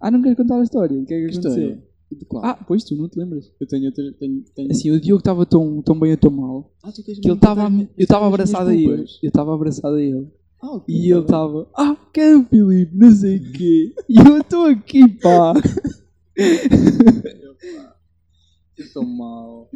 Ah, 0.00 0.10
não 0.10 0.22
quero 0.22 0.36
contar 0.36 0.58
a 0.58 0.62
história. 0.62 0.98
O 0.98 1.04
que 1.04 1.14
é 1.14 1.18
que 1.18 1.24
aconteceu? 1.26 1.50
história? 1.52 1.90
De 2.10 2.24
qual? 2.24 2.44
Ah, 2.44 2.54
pois 2.66 2.82
tu 2.82 2.96
não 2.96 3.08
te 3.08 3.18
lembras. 3.18 3.52
eu 3.60 3.66
tenho 3.68 3.86
outra. 3.86 4.12
Tenho, 4.18 4.42
tenho... 4.54 4.70
Assim, 4.70 4.90
o 4.90 5.00
Diogo 5.00 5.20
estava 5.20 5.46
tão, 5.46 5.80
tão 5.82 5.98
bem 5.98 6.10
ou 6.10 6.16
tão 6.16 6.30
mal 6.30 6.74
Ah, 6.82 6.90
tu 6.90 7.04
queres 7.04 7.20
que 7.20 7.28
ele 7.28 7.34
mesmo 7.34 7.34
estava. 7.34 7.70
contar- 7.70 7.92
Eu 7.96 8.02
estava 8.02 8.26
abraçado 8.26 8.68
a 8.70 8.74
ele. 8.74 8.84
culpas? 8.88 9.18
Eu 9.22 9.28
estava 9.28 9.54
abraçado 9.54 9.94
a 9.94 10.02
ele. 10.02 10.26
Ok, 10.62 10.94
E 10.94 11.10
ele 11.10 11.20
estava, 11.20 11.70
ah, 11.76 11.96
quero 12.12 12.40
o 12.40 12.44
Filipe, 12.44 12.94
não 12.96 13.10
sei 13.12 13.36
o 13.38 13.52
quê. 13.52 13.94
E 14.08 14.16
eu 14.18 14.38
estou 14.38 14.64
aqui, 14.66 15.08
pá. 15.20 15.54
Eu 18.76 18.92
Tão 18.92 19.04
mal. 19.04 19.70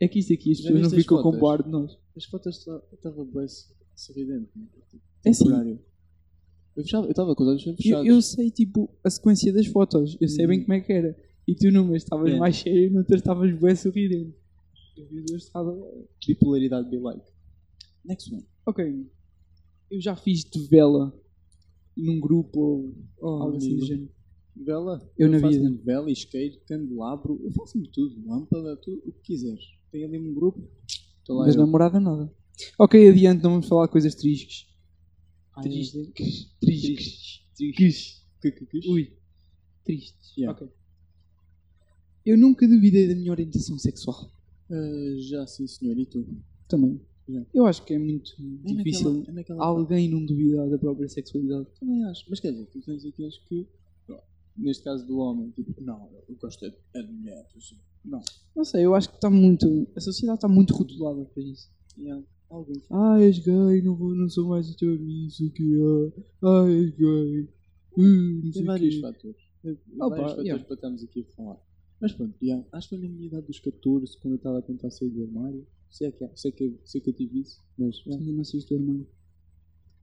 É 0.00 0.08
que 0.08 0.18
isto 0.18 0.32
aqui 0.32 0.52
as 0.52 0.60
pessoas 0.60 0.80
não 0.82 0.90
ficam 0.90 1.22
com 1.22 1.38
par 1.38 1.62
de 1.62 1.68
nós. 1.70 1.96
As 2.16 2.24
fotos 2.24 2.66
estavam 2.92 3.24
bem 3.26 3.46
sorridente. 3.94 4.50
né? 4.56 4.66
É 5.24 5.30
assim. 5.30 5.44
Temporário. 5.44 5.80
Eu 6.76 6.82
estava 6.82 7.34
com 7.34 7.42
os 7.44 7.48
olhos 7.50 7.62
sempre 7.62 7.80
Eu, 7.88 7.98
fechados. 7.98 8.06
eu 8.08 8.22
sei, 8.22 8.50
tipo, 8.50 8.90
a 9.04 9.10
sequência 9.10 9.52
das 9.52 9.66
fotos. 9.66 10.16
Eu 10.20 10.28
sei 10.28 10.46
bem 10.46 10.58
Uhum. 10.58 10.64
como 10.64 10.74
é 10.74 10.80
que 10.80 10.92
era. 10.92 11.16
E 11.46 11.54
tu 11.54 11.70
numas 11.70 12.02
estavas 12.02 12.26
Yeah. 12.26 12.40
mais 12.40 12.56
sério 12.56 12.86
e 12.86 12.90
noutras 12.90 13.20
estavas 13.20 13.52
bem 13.60 13.76
sorridente. 13.76 14.34
Eu 14.96 15.06
vi 15.06 15.22
duas 15.22 15.42
estava... 15.44 15.72
Bipolaridade 16.26 16.88
be 16.90 16.98
like. 16.98 17.24
Next 18.04 18.32
one. 18.32 18.44
Ok. 18.66 19.10
Eu 19.90 20.00
já 20.00 20.16
fiz 20.16 20.44
de 20.44 20.66
vela 20.68 21.12
num 21.96 22.18
grupo 22.20 22.60
ou 22.60 22.94
Oh, 23.20 23.42
algo 23.42 23.56
assim 23.56 23.76
do 23.76 23.84
género. 23.86 24.10
Vela. 24.56 25.10
Eu 25.18 25.28
na 25.30 25.38
faço 25.40 25.52
vida. 25.54 25.68
muito 25.70 25.84
Vela, 25.84 26.10
isqueiro, 26.10 26.58
candelabro. 26.66 27.40
Eu 27.42 27.50
faço 27.52 27.80
de 27.80 27.88
tudo. 27.90 28.14
Lâmpada, 28.26 28.76
tudo 28.76 29.02
o 29.06 29.12
que 29.12 29.20
quiseres. 29.22 29.64
Tem 29.90 30.04
ali 30.04 30.18
um 30.18 30.34
grupo. 30.34 30.68
Estou 31.18 31.36
lá 31.36 31.46
Mas 31.46 31.54
eu. 31.54 31.60
namorada 31.62 31.98
nada. 32.00 32.32
Ok, 32.78 33.08
adiante, 33.08 33.42
não 33.42 33.50
vamos 33.52 33.68
falar 33.68 33.86
de 33.86 33.92
coisas 33.92 34.14
tristes. 34.14 34.66
Ai, 35.56 35.62
Tristes. 35.64 36.12
Tristes. 36.60 37.46
Tristes. 37.56 38.26
Tristes. 38.40 38.86
Ui. 38.88 39.16
Tristes. 39.84 40.36
Yeah. 40.36 40.56
Ok. 40.56 40.72
Eu 42.24 42.38
nunca 42.38 42.66
duvidei 42.68 43.08
da 43.08 43.14
minha 43.14 43.30
orientação 43.32 43.78
sexual. 43.78 44.30
Ah, 44.70 45.16
já 45.28 45.46
sim, 45.46 45.66
senhor. 45.66 45.98
E 45.98 46.06
tu? 46.06 46.26
Também. 46.68 47.00
Yeah. 47.32 47.50
Eu 47.54 47.66
acho 47.66 47.84
que 47.84 47.94
é 47.94 47.98
muito 47.98 48.32
É 48.64 48.74
difícil 48.74 49.12
naquela- 49.12 49.28
é 49.30 49.32
naquela 49.32 49.64
alguém 49.64 50.08
não 50.08 50.24
duvidar 50.24 50.68
da 50.68 50.78
própria 50.78 51.08
sexualidade. 51.08 51.66
Também 51.80 52.04
acho. 52.04 52.24
Mas 52.28 52.40
quer 52.40 52.52
dizer, 52.52 52.66
tu 52.66 52.80
tens 52.82 53.04
aqueles 53.04 53.38
que, 53.48 53.66
neste 54.56 54.84
caso 54.84 55.06
do 55.06 55.18
homem, 55.18 55.50
tipo, 55.50 55.80
não, 55.82 56.08
eu 56.28 56.36
gosto 56.40 56.64
é 56.66 56.72
é 56.94 57.02
de 57.02 57.12
mulheres. 57.12 57.46
assim. 57.56 57.76
Não. 58.04 58.20
Não 58.56 58.64
sei, 58.64 58.84
eu 58.84 58.94
acho 58.94 59.08
que 59.08 59.14
está 59.16 59.30
muito. 59.30 59.86
A 59.96 60.00
sociedade 60.00 60.38
está 60.38 60.48
muito 60.48 60.74
rotulada 60.74 61.24
para 61.24 61.42
isso. 61.42 61.70
Há 62.50 62.54
alguns. 62.54 62.84
Ah, 62.90 63.20
és 63.20 63.38
gay, 63.38 63.80
não, 63.82 63.94
vou, 63.96 64.14
não 64.14 64.28
sou 64.28 64.48
mais 64.48 64.68
o 64.70 64.76
teu 64.76 64.90
amigo, 64.92 65.26
isso 65.28 65.46
aqui, 65.46 65.78
ah, 65.80 66.22
ah, 66.64 66.68
és 66.70 66.90
gay. 66.96 67.48
Uh, 67.96 68.00
não 68.02 68.42
sei 68.44 68.52
Tem 68.52 68.64
vários 68.64 69.00
fatores. 69.00 69.36
Tem 69.62 69.72
Ah, 69.72 70.08
vários 70.08 70.16
pá, 70.18 70.28
fatores 70.28 70.46
yeah. 70.46 70.64
para 70.64 70.74
estarmos 70.74 71.04
aqui 71.04 71.20
a 71.20 71.36
falar. 71.36 71.56
Mas 72.00 72.12
pronto, 72.12 72.34
yeah, 72.42 72.66
acho 72.72 72.88
que 72.88 72.96
foi 72.96 73.06
na 73.06 73.14
minha 73.14 73.26
idade 73.28 73.46
dos 73.46 73.60
14, 73.60 74.18
quando 74.18 74.32
eu 74.34 74.36
estava 74.36 74.58
a 74.58 74.62
tentar 74.62 74.90
sair 74.90 75.08
do 75.10 75.22
armário. 75.22 75.64
Sei 75.92 76.10
que, 76.10 76.28
sei 76.34 76.50
que, 76.52 76.74
sei 76.84 77.00
que 77.00 77.10
eu 77.10 77.14
tive 77.14 77.40
isso, 77.40 77.60
mas. 77.78 77.98
yeah. 78.06 78.18
Ainda 78.24 78.36
não 78.38 78.44
sei 78.44 78.60
o 78.60 78.74
irmão. 78.74 79.06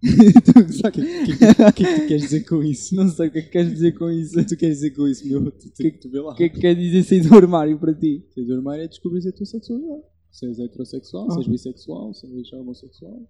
O 0.01 0.91
que, 0.91 1.01
que, 1.01 1.25
que, 1.25 1.37
que 1.37 1.43
é 1.43 1.71
que 1.73 2.01
tu 2.01 2.07
queres 2.07 2.21
dizer 2.21 2.43
com 2.45 2.63
isso? 2.63 2.95
Não 2.95 3.09
sei 3.09 3.27
o 3.27 3.31
que 3.31 3.39
é 3.39 3.41
que 3.41 3.49
queres 3.49 3.71
dizer 3.73 3.91
com 3.97 4.09
isso. 4.09 4.39
O 4.39 4.43
que 4.43 4.49
tu 4.49 4.55
queres 4.57 4.75
dizer 4.77 4.91
com 4.91 5.05
isso, 5.07 5.27
meu? 5.27 5.51
Tu, 5.51 5.69
tu, 5.71 5.73
Que- 5.75 5.91
tu 5.91 6.09
vê 6.09 6.21
lá. 6.21 6.31
O 6.31 6.35
que 6.35 6.43
é 6.45 6.49
que 6.49 6.59
quer 6.61 6.73
dizer 6.75 7.03
sair 7.03 7.27
do 7.27 7.35
armário 7.35 7.77
para 7.77 7.93
ti? 7.93 8.23
Sair 8.33 8.45
do 8.45 8.53
armário 8.53 8.83
é 8.83 8.87
descobrir 8.87 9.27
a 9.27 9.31
tua 9.33 9.45
sexualidade. 9.45 10.03
Se 10.31 10.45
és 10.45 10.57
heterossexual, 10.59 11.27
Ah. 11.27 11.33
se 11.33 11.39
és 11.39 11.47
bissexual, 11.47 12.13
se 12.13 12.25
és 12.27 12.53
homossexual. 12.53 13.29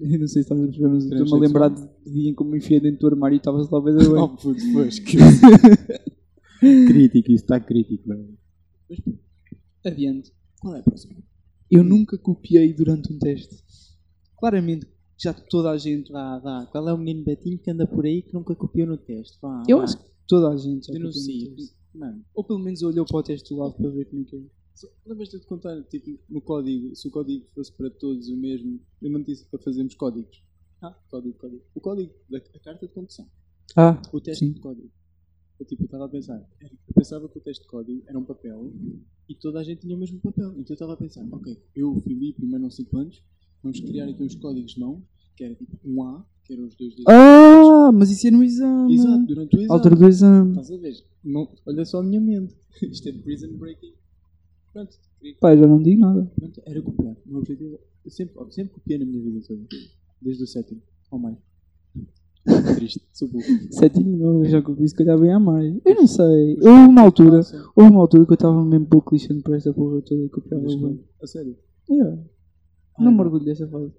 Eu 0.00 0.18
não 0.18 0.28
sei 0.28 0.28
se 0.28 0.38
estás 0.40 0.60
a 0.60 0.64
perceber, 0.64 0.88
mas 0.88 1.04
estou-me 1.06 1.32
a 1.32 1.36
lembrar 1.46 1.68
de 1.70 1.88
dia 2.12 2.30
em 2.30 2.34
que 2.34 2.44
me 2.44 2.58
enfiei 2.58 2.78
dentro 2.80 3.00
do 3.00 3.06
armário 3.08 3.34
e 3.34 3.38
estavas 3.38 3.68
lá 3.68 3.80
bem 3.80 3.96
bem. 3.96 4.06
Oh, 4.06 4.28
puto, 4.28 4.60
pois, 4.72 4.98
que... 5.00 5.16
crítico, 6.86 7.32
isso 7.32 7.44
está 7.44 7.58
crítico, 7.60 8.08
mano. 8.08 8.36
Mas 8.88 9.00
pronto, 9.00 9.18
Adiante. 9.84 10.32
qual 10.60 10.76
é 10.76 10.80
a 10.80 10.82
próxima? 10.82 11.16
Eu 11.70 11.82
nunca 11.82 12.16
copiei 12.18 12.72
durante 12.72 13.12
um 13.12 13.18
teste. 13.18 13.62
Claramente, 14.36 14.86
já 15.16 15.32
toda 15.32 15.70
a 15.70 15.78
gente. 15.78 16.12
Vá, 16.12 16.38
vá, 16.38 16.66
qual 16.66 16.88
é 16.88 16.92
o 16.92 16.98
menino 16.98 17.24
Betinho 17.24 17.58
que 17.58 17.70
anda 17.70 17.86
por 17.86 18.04
aí 18.04 18.22
que 18.22 18.34
nunca 18.34 18.54
copiou 18.54 18.86
no 18.86 18.96
teste? 18.96 19.38
Vá, 19.40 19.62
Eu 19.68 19.78
vá. 19.78 19.84
acho 19.84 19.98
que 19.98 20.04
toda 20.28 20.50
a 20.50 20.56
gente 20.56 20.86
já. 20.86 20.92
Mano, 21.94 22.24
Ou 22.34 22.42
pelo 22.42 22.58
menos 22.58 22.82
olhou 22.82 23.06
para 23.06 23.18
o 23.18 23.22
teste 23.22 23.54
do 23.54 23.60
lado 23.60 23.74
para 23.74 23.88
ver 23.90 24.06
como 24.06 24.22
é 24.22 24.24
que 24.24 24.36
é. 24.36 24.88
lembras-te 25.06 25.38
de 25.38 25.46
contar, 25.46 25.80
tipo, 25.84 26.18
no 26.28 26.40
código, 26.40 26.94
se 26.96 27.06
o 27.06 27.10
código 27.10 27.46
fosse 27.54 27.72
para 27.72 27.88
todos 27.88 28.28
o 28.28 28.36
mesmo, 28.36 28.80
eu 29.00 29.10
não 29.12 29.22
disse 29.22 29.44
para 29.44 29.60
fazermos 29.62 29.94
códigos. 29.94 30.42
Ah, 30.82 30.90
código, 31.08 31.38
código. 31.38 31.62
O 31.72 31.80
código 31.80 32.12
da 32.28 32.38
a 32.38 32.58
carta 32.58 32.86
de 32.88 32.92
condução. 32.92 33.26
Ah, 33.76 34.02
O 34.12 34.20
teste 34.20 34.44
Sim. 34.44 34.52
de 34.54 34.60
código. 34.60 34.90
Eu, 35.60 35.66
tipo, 35.66 35.82
eu 35.82 35.86
estava 35.86 36.04
a 36.06 36.08
pensar, 36.08 36.44
eu 36.60 36.94
pensava 36.94 37.28
que 37.28 37.38
o 37.38 37.40
teste 37.40 37.62
de 37.62 37.68
código 37.70 38.02
era 38.08 38.18
um 38.18 38.24
papel 38.24 38.72
e 39.28 39.34
toda 39.34 39.60
a 39.60 39.64
gente 39.64 39.80
tinha 39.80 39.96
o 39.96 39.98
mesmo 39.98 40.20
papel. 40.20 40.50
Então 40.52 40.66
eu 40.70 40.74
estava 40.74 40.92
a 40.94 40.96
pensar, 40.96 41.26
ok, 41.30 41.56
eu, 41.74 42.00
Filipe 42.02 42.42
e 42.42 42.46
o 42.46 42.50
Mano 42.50 42.70
5 42.70 42.96
anos, 42.98 43.22
vamos 43.62 43.80
criar 43.80 44.08
aqui 44.08 44.22
uns 44.22 44.34
códigos 44.34 44.72
de 44.72 44.80
mão, 44.80 45.02
que 45.36 45.44
era 45.44 45.54
tipo 45.54 45.78
um 45.84 46.02
A, 46.02 46.24
que 46.44 46.52
eram 46.52 46.66
os 46.66 46.74
dois 46.74 46.94
dedos. 46.94 47.06
ah 47.08 47.90
mas 47.92 48.10
isso 48.10 48.26
é 48.26 48.30
no 48.30 48.42
exame. 48.42 48.94
Exato, 48.94 49.26
durante 49.26 49.56
o 49.56 49.58
exame. 49.60 49.72
Altura 49.72 49.96
do 49.96 50.08
exame. 50.08 50.50
Estás 50.50 50.70
a 50.70 50.76
ver? 50.76 51.04
Não, 51.24 51.48
olha 51.66 51.84
só 51.84 52.00
a 52.00 52.02
minha 52.02 52.20
mente. 52.20 52.54
Isto 52.82 53.08
é 53.08 53.12
prison 53.12 53.52
breaking. 53.56 53.94
Pronto, 54.72 54.98
Pai, 55.40 55.56
já 55.56 55.66
não 55.66 55.80
digo 55.82 56.00
nada. 56.00 56.30
pronto, 56.36 56.60
era 56.66 56.82
copiar. 56.82 57.16
O 57.24 57.30
meu 57.30 57.38
objetivo 57.38 57.78
eu 58.04 58.10
sempre, 58.10 58.36
eu 58.38 58.50
sempre 58.50 58.74
copiei 58.74 58.98
na 58.98 59.06
minha 59.06 59.22
vida 59.22 59.40
toda. 59.46 59.62
Desde 60.20 60.42
o 60.42 60.46
sétimo, 60.46 60.82
ou 61.10 61.18
mais. 61.18 61.36
Triste. 62.76 63.00
Sétimo, 63.70 64.16
não, 64.18 64.44
eu 64.44 64.50
já 64.50 64.60
copiei 64.62 64.86
se 64.88 64.94
calhar 64.94 65.18
bem 65.18 65.32
a 65.32 65.40
mais. 65.40 65.74
Eu 65.84 65.94
não 65.94 66.06
sei. 66.06 66.54
Houve 66.56 66.88
uma 66.88 67.02
altura, 67.02 67.40
houve 67.74 67.90
uma 67.90 68.00
altura 68.00 68.26
que 68.26 68.32
eu 68.32 68.34
estava 68.34 68.64
mesmo 68.64 68.86
pouco 68.86 69.14
lixando 69.14 69.42
para 69.42 69.56
esta 69.56 69.72
porra 69.72 70.02
toda 70.02 70.22
e 70.22 70.28
copiava 70.28 70.62
mas 70.62 70.74
bem. 70.74 71.04
A 71.22 71.26
sério. 71.26 71.56
Yeah. 71.88 72.22
Ai, 72.98 73.04
Não 73.04 73.12
me 73.12 73.20
orgulho 73.20 73.44
dessa 73.44 73.66
fase. 73.68 73.92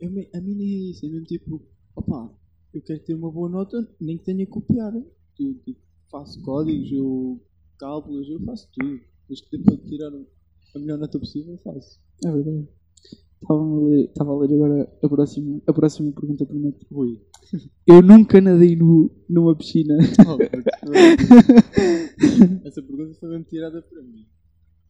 eu 0.00 0.10
me- 0.10 0.28
a 0.34 0.40
mim 0.40 0.54
nem 0.54 0.66
é 0.74 0.90
isso, 0.90 1.04
é 1.06 1.08
mesmo 1.08 1.26
tipo, 1.26 1.62
opá, 1.94 2.30
eu 2.72 2.82
quero 2.82 3.00
ter 3.04 3.14
uma 3.14 3.30
boa 3.30 3.48
nota, 3.48 3.76
nem 4.00 4.16
que 4.18 4.24
tenha 4.24 4.44
que 4.44 4.52
copiar. 4.52 4.94
Eu 4.94 5.54
tipo, 5.64 5.78
faço 6.10 6.40
códigos, 6.42 6.90
eu 6.92 7.40
cálculos, 7.78 8.28
eu 8.28 8.40
faço 8.40 8.68
tudo. 8.72 9.00
Desde 9.28 9.48
que 9.48 9.58
dê 9.58 9.62
para 9.64 9.76
tirar 9.78 10.08
a 10.74 10.78
melhor 10.78 10.98
nota 10.98 11.18
possível, 11.18 11.52
eu 11.54 11.58
faço. 11.58 12.00
É 12.24 12.30
verdade. 12.32 12.68
Estava 13.42 14.32
a 14.32 14.38
ler, 14.38 14.54
agora 14.54 14.90
a 15.02 15.08
próxima, 15.08 15.60
a 15.66 15.72
próxima 15.72 16.12
pergunta 16.12 16.46
promete. 16.46 16.86
Ui. 16.90 17.20
Eu 17.86 18.02
nunca 18.02 18.40
nadei 18.40 18.74
nu, 18.74 19.10
numa 19.28 19.54
piscina. 19.54 19.96
Essa 22.64 22.82
pergunta 22.82 23.14
foi 23.20 23.28
mesmo 23.28 23.44
tirada 23.44 23.82
para 23.82 24.02
mim. 24.02 24.26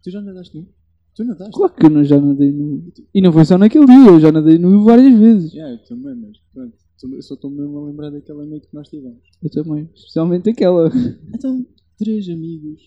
Tu 0.02 0.10
já 0.10 0.22
nadaste 0.22 0.56
nu? 0.56 0.68
Tu 1.14 1.24
nadaste? 1.24 1.52
Claro 1.52 1.74
que 1.74 1.86
eu 1.86 1.90
não, 1.90 2.04
já 2.04 2.20
nadei 2.20 2.52
nu. 2.52 2.92
E 3.12 3.20
não 3.20 3.32
foi 3.32 3.44
só 3.44 3.58
naquele 3.58 3.86
dia, 3.86 4.06
eu 4.08 4.20
já 4.20 4.30
nadei 4.30 4.58
nu 4.58 4.84
várias 4.84 5.18
vezes. 5.18 5.52
Yeah, 5.52 5.74
eu 5.74 5.84
também, 5.84 6.14
mas 6.14 6.38
pronto. 6.52 6.76
Eu 7.02 7.22
só 7.22 7.34
estou 7.34 7.50
mesmo 7.50 7.78
a 7.78 7.86
lembrar 7.86 8.10
daquela 8.10 8.46
noite 8.46 8.68
que 8.68 8.74
nós 8.74 8.88
tivemos. 8.88 9.22
Eu 9.42 9.50
também. 9.50 9.90
Especialmente 9.94 10.48
aquela. 10.48 10.90
Então, 11.34 11.66
três 11.98 12.28
amigos, 12.28 12.80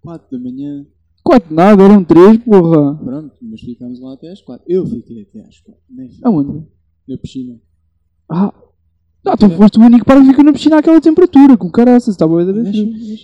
quatro 0.00 0.30
da 0.30 0.38
manhã, 0.38 0.86
Quatro 1.28 1.54
nada, 1.54 1.82
eram 1.82 2.02
três, 2.02 2.38
porra. 2.38 2.94
pronto, 2.96 3.36
mas 3.42 3.60
ficámos 3.60 4.00
lá 4.00 4.14
até 4.14 4.32
às 4.32 4.40
quatro. 4.40 4.64
Eu 4.66 4.86
fiquei 4.86 5.22
até 5.22 5.40
às 5.40 5.60
quatro, 5.60 5.82
nem. 5.90 6.10
Aonde? 6.22 6.66
Na 7.06 7.18
piscina. 7.18 7.60
Ah. 8.30 8.54
Ah, 9.26 9.36
tu 9.36 9.50
foste 9.50 9.78
o 9.78 9.82
único 9.82 10.06
para 10.06 10.24
ficar 10.24 10.42
na 10.42 10.52
piscina 10.54 10.78
àquela 10.78 10.98
temperatura, 11.02 11.54
com 11.58 11.70
caraças, 11.70 12.14
estava 12.14 12.40
a 12.40 12.44
ver. 12.46 12.64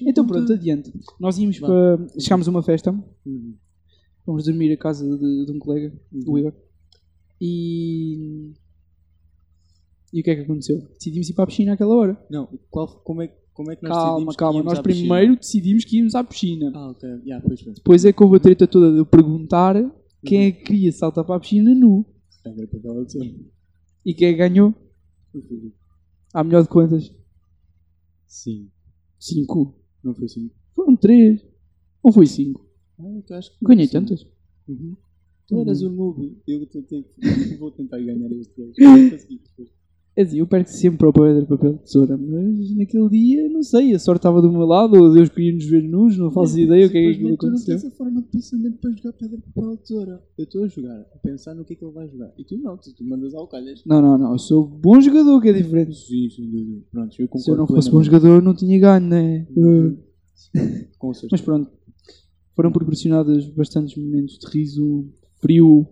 Então 0.07 0.27
pronto, 0.27 0.53
adiante. 0.53 0.93
Nós 1.19 1.39
íamos 1.39 1.59
para. 1.59 1.99
Chegámos 2.21 2.47
a 2.47 2.51
uma 2.51 2.63
festa, 2.63 2.91
Uhum. 3.25 3.55
fomos 4.27 4.45
dormir 4.45 4.71
a 4.73 4.77
casa 4.77 5.05
de, 5.17 5.47
de 5.47 5.53
um 5.53 5.59
colega, 5.59 5.91
Uhum. 6.13 6.25
o 6.33 6.39
Igor. 6.39 6.53
E. 7.41 8.53
E 10.13 10.21
o 10.21 10.23
que 10.23 10.31
é 10.31 10.35
que 10.37 10.43
aconteceu? 10.43 10.79
Decidimos 10.99 11.29
ir 11.31 11.33
para 11.35 11.45
a 11.45 11.47
piscina 11.47 11.73
àquela 11.73 11.95
hora. 11.95 12.23
Não, 12.31 12.49
qual, 12.71 12.87
como, 13.03 13.23
é, 13.23 13.35
como 13.55 13.71
é 13.71 13.77
que 13.77 13.85
nós 13.85 13.93
Calma, 13.97 14.35
calma. 14.35 14.63
Nós 14.63 14.81
primeiro 14.81 15.37
decidimos 15.37 15.85
que 15.85 15.99
íamos 15.99 16.15
à 16.15 16.25
piscina. 16.25 16.73
Ah, 16.75 16.91
ok. 16.91 17.09
Yeah, 17.25 17.45
pois 17.47 17.61
foi. 17.61 17.73
Depois 17.73 18.05
é 18.05 18.13
que 18.13 18.23
houve 18.23 18.37
a 18.37 18.41
treta 18.41 18.67
toda 18.67 18.93
de 18.93 18.99
eu 18.99 19.07
perguntar 19.07 19.75
quem 20.25 20.47
é 20.47 20.53
que 20.53 20.65
queria 20.65 20.91
saltar 20.91 21.25
para 21.25 21.37
a 21.37 21.41
piscina 21.41 21.73
nu. 21.73 22.05
Pessoa. 22.43 23.25
E 24.05 24.13
quem 24.13 24.29
é 24.29 24.33
que 24.33 24.39
ganhou? 24.39 24.75
À 26.35 26.43
melhor 26.43 26.63
de 26.63 26.69
quantas? 26.69 27.15
Sim. 28.27 28.69
Cinco. 29.19 29.75
Não 30.03 30.15
foi 30.15 30.25
assim. 30.25 30.51
Foram 30.75 30.97
três. 30.97 31.47
Ou 32.03 32.13
foi 32.13 32.27
cinco? 32.27 32.69
Ah, 32.99 33.05
eu 33.29 33.37
acho 33.37 33.57
que 33.57 33.65
Ganhei 33.65 33.89
tantas. 33.89 34.27
Uhum. 34.69 34.97
Tu 35.47 35.59
eras 35.61 35.81
o 35.83 35.91
noob. 35.91 36.37
Eu 36.47 36.67
tentei. 36.67 37.07
vou 37.59 37.71
tentar 37.71 37.99
ganhar 37.99 38.31
este. 38.33 38.53
Não 38.79 39.11
consegui. 39.11 39.41
É 40.17 40.23
assim, 40.23 40.39
eu 40.39 40.47
perco 40.47 40.71
sempre 40.71 41.05
ao 41.05 41.13
pedra, 41.13 41.45
papel, 41.45 41.77
tesoura, 41.79 42.17
mas 42.17 42.77
naquele 42.77 43.09
dia, 43.09 43.49
não 43.49 43.65
sei, 43.65 43.93
a 43.95 43.99
sorte 43.99 44.21
estava 44.21 44.41
do 44.41 44.49
meu 44.49 44.65
lado, 44.65 44.95
ou 44.95 45.13
Deus 45.13 45.29
queria 45.29 45.53
nos 45.53 45.65
ver 45.65 45.83
nus, 45.83 46.17
não 46.17 46.31
faço 46.31 46.57
ideia 46.61 46.87
o 46.87 46.91
que 46.91 46.99
é 46.99 47.01
que 47.01 47.11
aquilo 47.11 47.31
Simplesmente 47.31 47.39
tu 47.41 47.47
não 47.47 47.55
aconteceu. 47.55 47.81
tens 47.81 47.93
a 47.93 47.97
forma 47.97 48.23
de 48.23 48.29
pensamento 48.29 48.79
para 48.79 48.91
jogar 48.93 49.13
pedra, 49.15 49.39
papel, 49.53 49.77
tesoura. 49.79 50.23
Eu 50.39 50.45
estou 50.45 50.63
a 50.63 50.69
jogar, 50.69 51.01
a 51.01 51.19
pensar 51.19 51.55
no 51.55 51.65
que 51.65 51.73
é 51.73 51.77
que 51.77 51.85
ele 51.85 51.93
vai 51.93 52.09
jogar. 52.09 52.33
E 52.39 52.45
tu 52.45 52.57
não, 52.59 52.77
tu, 52.77 52.95
tu 52.95 53.05
mandas 53.05 53.35
ao 53.35 53.49
calhas. 53.49 53.83
Não, 53.85 54.01
não, 54.01 54.17
não, 54.17 54.33
eu 54.33 54.39
sou 54.39 54.65
bom 54.65 55.01
jogador, 55.01 55.41
que 55.43 55.49
é 55.49 55.53
diferente. 55.53 55.97
Sim, 55.97 56.31
sem 56.31 56.49
dúvida. 56.49 56.83
Pronto, 56.93 57.21
eu 57.21 57.27
concordo 57.27 57.45
Se 57.45 57.51
eu 57.51 57.57
não 57.57 57.67
fosse 57.67 57.91
bom 57.91 58.03
jogador, 58.03 58.41
não 58.41 58.55
tinha 58.55 58.79
ganho, 58.79 59.07
né? 59.09 59.49
Uhum. 59.57 59.89
Uh, 59.89 59.99
Com 60.97 61.13
certeza. 61.13 61.31
Mas 61.33 61.41
pronto, 61.41 61.71
foram 62.55 62.71
proporcionados 62.71 63.49
bastantes 63.51 63.97
momentos 63.97 64.39
de 64.39 64.47
riso, 64.47 65.07
frio. 65.41 65.89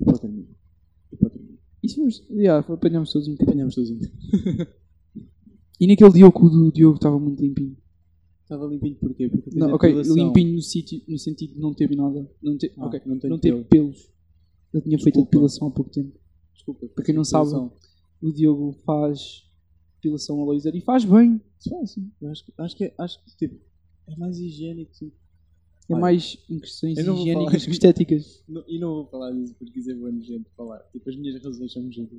E 0.00 0.04
para 0.06 0.18
terminar. 0.18 0.48
E 1.12 1.16
para 1.16 1.30
foi, 1.94 2.08
yeah, 2.30 2.66
apanhámos 2.72 3.12
todos 3.12 3.28
um 3.28 3.34
bocadinho. 3.36 3.68
Todos 3.70 3.90
um. 3.90 3.98
E 5.80 5.86
naquele 5.86 6.12
dia 6.12 6.26
o 6.26 6.32
cu 6.32 6.48
do 6.50 6.70
Diogo 6.72 6.96
estava 6.96 7.18
muito 7.18 7.42
limpinho. 7.42 7.76
Estava 8.42 8.66
limpinho 8.66 8.96
porquê? 8.96 9.28
Porque 9.28 9.50
Não, 9.58 9.72
ok, 9.72 9.92
limpinho 10.02 10.54
no, 10.54 10.62
sítio, 10.62 11.00
no 11.08 11.18
sentido 11.18 11.54
de 11.54 11.60
não 11.60 11.72
ter 11.72 11.88
nada. 11.96 12.28
Não 12.42 12.58
ter, 12.58 12.72
Ah, 12.76 12.90
não 13.06 13.18
não 13.30 13.38
pelo. 13.38 13.64
pelos. 13.64 14.10
Eu 14.72 14.80
tinha 14.82 14.98
feito 14.98 15.16
a 15.18 15.22
Desculpa. 15.22 15.30
depilação 15.30 15.68
há 15.68 15.70
pouco 15.70 15.90
tempo. 15.90 16.18
Desculpa. 16.54 16.86
Para 16.88 17.04
quem 17.04 17.14
não 17.14 17.24
sabe, 17.24 17.50
o 18.20 18.32
Diogo 18.32 18.72
faz 18.84 19.44
depilação 19.96 20.42
a 20.42 20.52
laser 20.52 20.74
e 20.76 20.80
faz 20.80 21.04
bem. 21.04 21.40
Faz, 21.68 21.92
sim. 21.92 22.10
Eu 22.20 22.28
acho, 22.30 22.44
que- 22.44 22.52
acho 22.58 22.76
que 22.76 22.92
acho 22.98 23.24
que 23.24 23.36
tipo, 23.36 23.60
é 24.08 24.16
mais 24.16 24.38
higiênico. 24.38 24.92
É 25.90 25.98
mais 25.98 26.38
em 26.48 26.58
questões 26.60 26.98
higiênicas 26.98 27.64
que 27.64 27.70
estéticas. 27.72 28.44
Não- 28.48 28.64
e 28.68 28.78
não 28.78 28.94
vou 28.94 29.06
falar 29.06 29.32
disso 29.32 29.54
porque 29.58 29.80
isso 29.80 29.90
é 29.90 29.94
bom 29.94 30.10
nojento 30.10 30.48
falar. 30.56 30.78
Tipo, 30.92 31.10
as 31.10 31.16
minhas 31.16 31.42
razões 31.42 31.72
são 31.72 31.82
nojentas. 31.82 32.18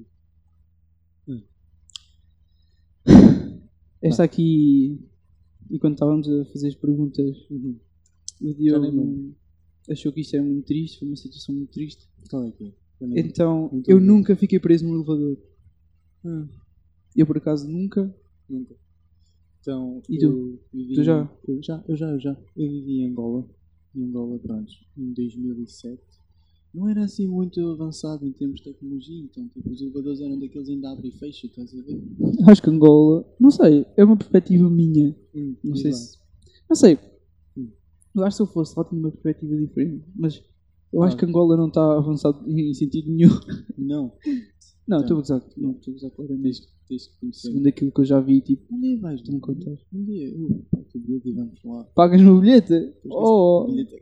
Esta 4.02 4.24
aqui, 4.24 5.00
e 5.70 5.80
quando 5.80 5.94
estávamos 5.94 6.28
a 6.28 6.46
fazer 6.46 6.70
as 6.70 6.76
perguntas, 6.76 7.38
Uhum. 7.50 7.80
o 8.42 8.54
Diogo 8.54 9.36
achou 9.90 10.12
que 10.12 10.22
isto 10.22 10.36
era 10.36 10.44
muito 10.44 10.66
triste, 10.66 11.00
foi 11.00 11.08
uma 11.08 11.16
situação 11.18 11.54
muito 11.56 11.72
triste. 11.72 12.08
Qual 12.30 12.44
é 12.46 12.52
que 12.52 12.66
é? 12.66 12.74
Então, 13.20 13.70
Muito 13.72 13.90
eu 13.90 14.00
nunca 14.00 14.36
fiquei 14.36 14.60
preso 14.60 14.86
num 14.88 14.96
elevador. 14.96 15.38
Ah, 16.26 16.48
Eu, 17.16 17.26
por 17.26 17.38
acaso, 17.38 17.68
nunca. 17.68 18.14
nunca. 18.48 18.76
Então, 19.60 20.02
E 20.10 20.18
tu? 20.18 20.26
eu 20.74 20.96
Tu 20.96 21.04
já? 21.04 21.32
Eu 21.48 21.62
já, 21.64 21.84
eu 21.88 21.96
já, 21.96 22.10
eu 22.12 22.20
já. 22.20 22.32
Eu 22.56 22.70
vivi 22.72 23.02
em 23.02 23.10
Angola. 23.10 23.48
Em 23.96 24.04
Angola, 24.04 24.40
pronto, 24.40 24.72
em 24.98 25.14
2007. 25.14 26.02
Não 26.74 26.88
era 26.88 27.04
assim 27.04 27.28
muito 27.28 27.60
avançado 27.70 28.26
em 28.26 28.32
termos 28.32 28.60
de 28.62 28.64
tecnologia, 28.72 29.22
então 29.22 29.46
tipo, 29.50 29.70
os 29.70 29.82
elevadores 29.82 30.22
eram 30.22 30.40
daqueles 30.40 30.70
ainda 30.70 30.90
abre 30.92 31.10
e 31.10 31.12
fecha, 31.12 31.46
estás 31.48 31.74
a 31.78 31.82
ver? 31.82 32.02
Acho 32.48 32.62
que 32.64 32.70
Angola, 32.70 33.26
não 33.38 33.52
sei, 33.52 33.86
é 33.98 34.04
uma 34.06 34.16
perspectiva 34.16 34.70
minha. 34.70 35.14
Hum, 35.36 35.56
Não 35.62 35.76
sei 35.76 35.92
lá. 35.92 35.98
se. 35.98 36.18
Não 36.70 36.76
sei. 36.76 36.98
Hum. 37.58 37.68
Eu 38.16 38.24
acho 38.24 38.36
que 38.38 38.38
se 38.38 38.42
eu 38.44 38.54
fosse 38.54 38.74
lá 38.78 38.86
tinha 38.86 39.00
uma 39.02 39.12
perspectiva 39.12 39.58
diferente. 39.58 40.06
Mas 40.16 40.42
eu 40.94 41.04
acho 41.04 41.18
Ah. 41.18 41.20
que 41.20 41.26
Angola 41.26 41.58
não 41.58 41.68
está 41.68 41.98
avançado 41.98 42.50
em 42.50 42.74
sentido 42.74 43.12
nenhum. 43.12 43.30
Não, 43.78 44.14
Não, 44.88 45.02
estou 45.02 45.18
a 45.18 45.20
gozar. 45.20 45.44
Não, 45.58 45.72
estou 45.72 45.92
a 45.92 45.94
gozar 45.96 46.12
claramente. 46.12 46.62
Tens, 46.92 47.08
que 47.08 47.20
conhecer. 47.20 47.48
Segundo 47.48 47.68
aquilo 47.68 47.92
que 47.92 48.02
eu 48.02 48.06
já 48.06 48.20
vi, 48.20 48.42
tipo, 48.42 48.74
Um 48.76 48.80
dia 48.82 48.98
vais, 49.00 49.22
Tu 49.22 49.32
me 49.32 49.40
contas. 49.40 49.80
Um 49.94 50.04
dia, 50.04 50.30
uh, 50.36 50.66
pá, 50.72 50.80
que 50.90 51.00
bilhete 51.00 51.30
e 51.30 51.32
vamos 51.34 51.60
lá. 51.64 51.84
pagas-me 51.96 52.30
o 52.30 52.40
bilhete? 52.42 52.94
Oh, 53.10 53.66
bilhete 53.68 53.96
é 53.96 54.00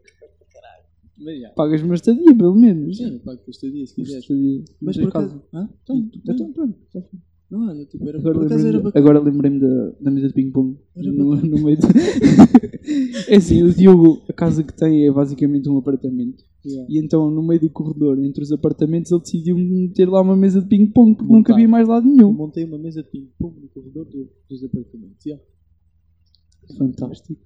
caralho. 0.53 0.83
Mas 1.17 1.39
já. 1.41 1.49
pagas-me 1.49 1.87
uma 1.89 1.95
estadia, 1.95 2.35
pelo 2.35 2.55
menos. 2.55 2.97
Sim, 2.97 3.13
eu 3.13 3.19
pago 3.19 3.39
por 3.41 3.51
estadia 3.51 3.85
se 3.85 3.93
quiseres. 3.95 4.23
Estadia. 4.23 4.63
Mas 4.81 4.97
por 4.97 5.07
acaso. 5.09 5.41
Hã? 5.53 5.69
Tem, 5.85 6.01
tu 6.07 6.19
Então, 6.23 6.35
tem. 6.35 6.51
pronto. 6.53 6.75
tá. 6.91 7.03
Não, 7.51 7.67
olha, 7.67 7.83
tipo, 7.85 8.07
era, 8.07 8.19
Agora 8.19 8.39
lembrei-me 8.39 8.91
agora 8.93 9.19
lembrei-me 9.19 9.59
da, 9.59 9.89
da 10.01 10.11
mesa 10.11 10.27
de 10.27 10.33
ping-pong. 10.35 10.77
No, 10.95 11.35
no 11.35 11.63
meio 11.63 11.77
de... 11.77 11.87
é 13.27 13.35
assim, 13.37 13.63
o 13.63 13.73
Diogo, 13.73 14.21
a 14.29 14.33
casa 14.33 14.63
que 14.63 14.71
tem 14.71 15.07
é 15.07 15.11
basicamente 15.11 15.67
um 15.67 15.77
apartamento. 15.77 16.43
Yeah. 16.65 16.91
E 16.91 16.99
então, 16.99 17.31
no 17.31 17.41
meio 17.41 17.61
do 17.61 17.69
corredor, 17.69 18.19
entre 18.19 18.43
os 18.43 18.51
apartamentos, 18.51 19.11
ele 19.11 19.21
decidiu 19.21 19.57
meter 19.57 20.09
lá 20.09 20.21
uma 20.21 20.35
mesa 20.35 20.61
de 20.61 20.67
ping-pong 20.67 21.15
porque 21.15 21.31
não 21.31 21.37
Montar. 21.39 21.53
cabia 21.53 21.67
mais 21.69 21.87
lado 21.87 22.05
nenhum. 22.05 22.33
montei 22.33 22.65
uma 22.65 22.77
mesa 22.77 23.01
de 23.01 23.09
ping-pong 23.09 23.59
no 23.61 23.69
corredor 23.69 24.05
do- 24.05 24.29
dos 24.49 24.63
apartamentos. 24.63 25.25
Yeah. 25.25 25.43
Fantástico. 26.77 27.41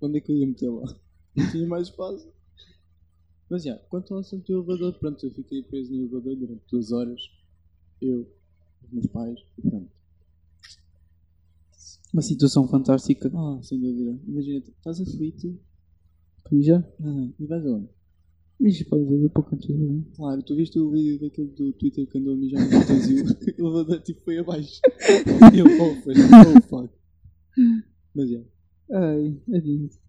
Onde 0.00 0.18
é 0.18 0.20
que 0.20 0.32
eu 0.32 0.36
ia 0.36 0.46
meter 0.46 0.68
lá? 0.70 0.82
Não 1.36 1.50
tinha 1.50 1.66
mais 1.66 1.88
espaço. 1.88 2.28
Mas 3.50 3.64
já, 3.64 3.76
quanto 3.88 4.14
ao 4.14 4.20
assunto 4.20 4.46
do 4.46 4.52
elevador, 4.58 4.98
pronto, 4.98 5.24
eu 5.24 5.30
fiquei 5.30 5.62
preso 5.62 5.92
no 5.92 6.00
elevador 6.02 6.36
durante 6.36 6.62
duas 6.70 6.90
horas. 6.92 7.20
Eu, 8.00 8.26
os 8.82 8.90
meus 8.92 9.06
pais, 9.06 9.38
e 9.58 9.62
pronto. 9.62 9.90
Uma 12.12 12.22
situação 12.22 12.66
fantástica. 12.68 13.30
Ah, 13.34 13.58
sem 13.62 13.80
dúvida. 13.80 14.18
Imagina, 14.26 14.58
estás 14.58 15.00
aflito 15.00 15.58
já? 16.60 16.78
ah, 17.00 17.28
e 17.38 17.46
vais 17.46 17.64
aonde? 17.64 17.88
Ixi, 18.62 18.84
pode 18.84 19.04
fazer 19.06 19.28
pouco 19.30 19.54
antes. 19.54 19.68
né? 19.68 20.04
Claro, 20.14 20.42
tu 20.42 20.54
viste 20.54 20.78
o 20.78 20.90
vídeo 20.90 21.18
daquele 21.18 21.48
do 21.48 21.72
Twitter 21.72 22.06
que 22.06 22.18
andou 22.18 22.34
a 22.34 22.36
mijar 22.36 22.60
no 22.60 22.68
e 22.70 23.22
o 23.60 23.66
elevador 23.66 24.00
tipo 24.02 24.22
foi 24.22 24.38
abaixo. 24.38 24.80
E 25.52 25.58
eu, 25.58 25.66
oh, 25.66 25.94
foi, 26.02 26.14
oh, 26.14 26.60
fuck. 26.68 26.94
Mas 28.14 28.30
já. 28.30 28.40
Ai, 28.92 29.36
é 29.50 29.60
disso. 29.60 30.00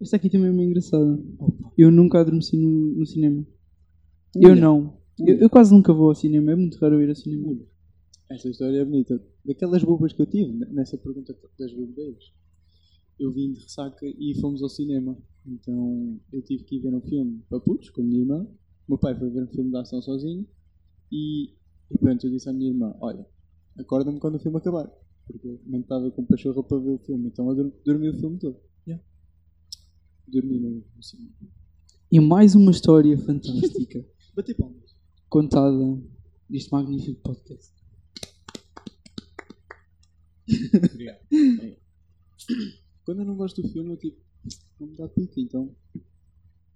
Esta 0.00 0.16
aqui 0.16 0.28
também 0.28 0.48
é 0.48 0.50
uma 0.50 0.64
engraçada. 0.64 1.22
Opa. 1.38 1.72
Eu 1.78 1.92
nunca 1.92 2.20
adormeci 2.20 2.56
no, 2.56 2.98
no 2.98 3.06
cinema. 3.06 3.46
Eu 4.34 4.56
não. 4.56 4.98
Eu, 5.20 5.36
eu 5.36 5.50
quase 5.50 5.72
nunca 5.72 5.92
vou 5.92 6.08
ao 6.08 6.14
cinema. 6.16 6.50
É 6.50 6.56
muito 6.56 6.76
raro 6.78 7.00
ir 7.00 7.08
ao 7.08 7.14
cinema. 7.14 7.56
Esta 8.28 8.48
história 8.48 8.78
é 8.78 8.84
bonita. 8.84 9.22
Daquelas 9.44 9.84
bobas 9.84 10.12
que 10.12 10.22
eu 10.22 10.26
tive, 10.26 10.52
nessa 10.72 10.98
pergunta 10.98 11.36
das 11.56 11.72
bobeiras. 11.72 12.32
Eu 13.18 13.32
vim 13.32 13.52
de 13.52 13.60
ressaca 13.60 14.06
e 14.06 14.34
fomos 14.40 14.62
ao 14.62 14.68
cinema. 14.68 15.16
Então 15.46 16.20
eu 16.32 16.42
tive 16.42 16.64
que 16.64 16.76
ir 16.76 16.80
ver 16.80 16.94
um 16.94 17.00
filme 17.00 17.42
para 17.48 17.60
putos 17.60 17.90
com 17.90 18.00
a 18.00 18.04
minha 18.04 18.20
irmã. 18.20 18.46
O 18.86 18.92
meu 18.92 18.98
pai 18.98 19.16
foi 19.18 19.30
ver 19.30 19.44
um 19.44 19.48
filme 19.48 19.70
de 19.70 19.76
ação 19.76 20.00
sozinho. 20.02 20.46
E, 21.10 21.50
e 21.90 21.98
pronto, 21.98 22.26
eu 22.26 22.30
disse 22.30 22.48
à 22.48 22.52
minha 22.52 22.70
irmã: 22.70 22.94
Olha, 23.00 23.26
acorda-me 23.78 24.18
quando 24.18 24.36
o 24.36 24.40
filme 24.40 24.58
acabar. 24.58 24.90
Porque 25.26 25.46
eu 25.46 25.60
não 25.66 25.80
estava 25.80 26.10
com 26.10 26.24
pachorra 26.24 26.62
para 26.62 26.78
ver 26.78 26.90
o 26.90 26.98
filme. 26.98 27.28
Então 27.28 27.48
eu 27.50 27.72
dormi 27.84 28.08
o 28.08 28.14
filme 28.14 28.38
todo. 28.38 28.58
Yeah. 28.86 29.04
Dormi 30.26 30.58
no, 30.58 30.84
no 30.94 31.02
cinema. 31.02 31.32
E 32.10 32.20
mais 32.20 32.54
uma 32.54 32.70
história 32.70 33.16
fantástica. 33.18 34.04
Bati 34.36 34.54
palmas. 34.54 34.96
contada 35.28 35.98
deste 36.48 36.70
magnífico 36.72 37.20
podcast. 37.22 37.72
Obrigado. 40.92 41.18
Quando 43.04 43.20
eu 43.20 43.24
não 43.26 43.36
gosto 43.36 43.62
do 43.62 43.68
filme, 43.68 43.90
eu 43.90 43.96
tipo, 43.96 44.18
não 44.78 44.86
me 44.88 44.96
dá 44.96 45.08
pica, 45.08 45.40
então 45.40 45.74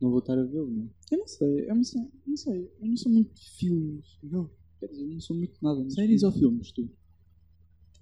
não 0.01 0.11
vou 0.11 0.19
estar 0.19 0.39
a 0.39 0.45
vê-lo, 0.45 0.71
não. 0.71 0.91
Eu 1.11 1.19
não 1.19 1.27
sei, 1.27 1.71
eu 1.71 1.75
não 1.75 1.85
sei, 1.85 2.03
eu 2.03 2.11
não 2.27 2.37
sei, 2.37 2.73
eu 2.81 2.87
não 2.89 2.97
sou 2.97 3.13
muito 3.13 3.35
de 3.35 3.51
filmes, 3.51 4.19
não. 4.23 4.51
Quer 4.81 4.89
dizer, 4.89 5.03
eu 5.05 5.09
não 5.09 5.21
sou 5.21 5.37
muito 5.37 5.53
de 5.55 5.63
nada. 5.63 5.91
Séries 5.91 6.23
ou 6.23 6.33
filmes, 6.33 6.73
tu? 6.73 6.89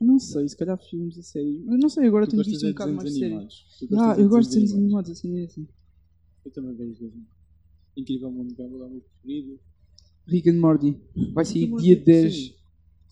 Eu 0.00 0.06
não 0.06 0.18
sei, 0.18 0.48
se 0.48 0.56
calhar 0.56 0.76
filmes 0.78 1.16
a 1.18 1.22
série. 1.22 1.62
Mas 1.64 1.78
não 1.78 1.88
sei, 1.88 2.06
agora 2.06 2.26
tenho 2.26 2.42
visto 2.42 2.66
um 2.66 2.70
bocado 2.70 2.92
mais 2.92 3.04
desenhos 3.04 3.20
série. 3.20 3.34
animados? 3.34 3.76
Tu 3.78 3.98
Ah, 3.98 4.16
eu 4.18 4.28
gosto 4.28 4.50
de 4.50 4.54
desenhos 4.56 4.74
animados, 4.74 5.10
assim, 5.10 5.38
é 5.38 5.44
assim. 5.44 5.68
Eu 6.44 6.50
também 6.50 6.74
vejo 6.74 6.92
desenhos. 6.92 7.28
Incrível 7.96 8.30
Mundo 8.30 8.48
de 8.48 8.54
Gumball 8.54 8.82
é 8.82 8.86
o 8.86 8.90
meu 8.90 9.00
preferido. 9.00 9.60
Rick 10.26 10.50
and 10.50 10.58
Morty. 10.58 11.00
Vai 11.32 11.44
sair 11.44 11.72
dia 11.76 11.96
10 11.96 12.34
sim. 12.34 12.54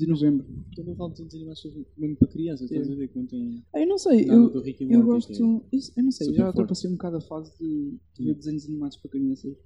De 0.05 0.11
novembro. 0.11 0.47
Quando 0.75 0.88
eu 0.88 0.97
falo 0.97 1.12
de 1.12 1.25
desenhos 1.25 1.65
animados, 1.65 1.93
mesmo 1.97 2.17
para 2.17 2.29
crianças, 2.29 2.71
estás 2.71 2.91
a 2.91 2.95
ver 2.95 3.09
que 3.09 3.19
não 3.19 3.27
tem 3.27 3.65
Ah, 3.75 3.81
eu 3.81 3.87
não 3.87 3.99
sei, 3.99 4.25
nada 4.25 4.41
eu, 4.41 4.51
do 4.51 4.61
Rick 4.61 4.85
and 4.85 4.91
eu 4.91 5.03
gosto. 5.05 5.33
é- 5.33 5.77
isso- 5.77 5.93
eu 5.97 6.05
não 6.05 6.11
sei, 6.11 6.33
já 6.35 6.47
ultrapassei 6.49 6.91
um 6.91 6.95
bocado 6.95 7.17
a 7.17 7.21
fase 7.21 7.53
de, 7.59 7.99
de 8.15 8.25
ver 8.25 8.33
Hum. 8.33 8.35
desenhos 8.35 8.67
animados 8.67 8.97
para 8.97 9.11
crianças. 9.11 9.57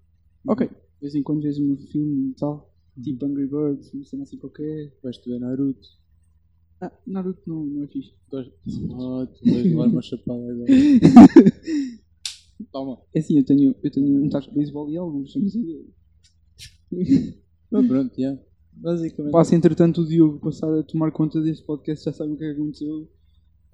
Ok, 0.49 0.68
de 0.68 0.75
vez 1.01 1.14
em 1.14 1.22
quando 1.22 1.42
vejo 1.42 1.62
um 1.64 1.77
filme 1.77 2.31
e 2.31 2.35
tal, 2.35 2.72
tipo 3.03 3.25
Angry 3.25 3.46
Birds, 3.49 3.92
uma 3.92 4.05
cena 4.05 4.22
assim 4.22 4.38
qualquer. 4.38 4.92
De 5.03 5.31
ver 5.31 5.40
Naruto. 5.40 5.88
Ah, 6.81 6.92
Naruto 7.07 7.42
não, 7.46 7.64
não 7.64 7.83
é 7.85 7.88
fixe. 7.88 8.12
Gosto. 8.31 8.53
Oh, 8.90 9.27
tu 9.27 9.51
vais 9.51 9.64
levar 9.64 9.88
uma 9.88 10.03
chapada 10.03 10.53
agora. 10.53 10.66
Toma. 12.72 13.01
É 13.14 13.18
assim, 13.20 13.38
eu 13.38 13.44
tenho, 13.44 13.75
eu 13.83 13.90
tenho 13.90 14.25
um 14.25 14.29
taco 14.29 14.49
de 14.49 14.55
beisebol 14.55 14.90
e 14.90 14.96
alguns, 14.96 15.35
não 15.37 15.49
sei. 15.49 15.87
Mas 17.70 17.87
pronto, 17.87 18.20
já. 18.20 18.38
Basicamente. 18.76 19.32
Passa 19.32 19.54
entretanto 19.54 20.02
o 20.02 20.06
Diogo 20.06 20.38
passar 20.38 20.72
a 20.72 20.82
tomar 20.82 21.10
conta 21.10 21.40
deste 21.40 21.64
podcast, 21.64 22.04
já 22.04 22.12
sabem 22.12 22.34
o 22.34 22.36
que 22.36 22.44
é 22.44 22.54
que 22.54 22.60
aconteceu. 22.60 23.08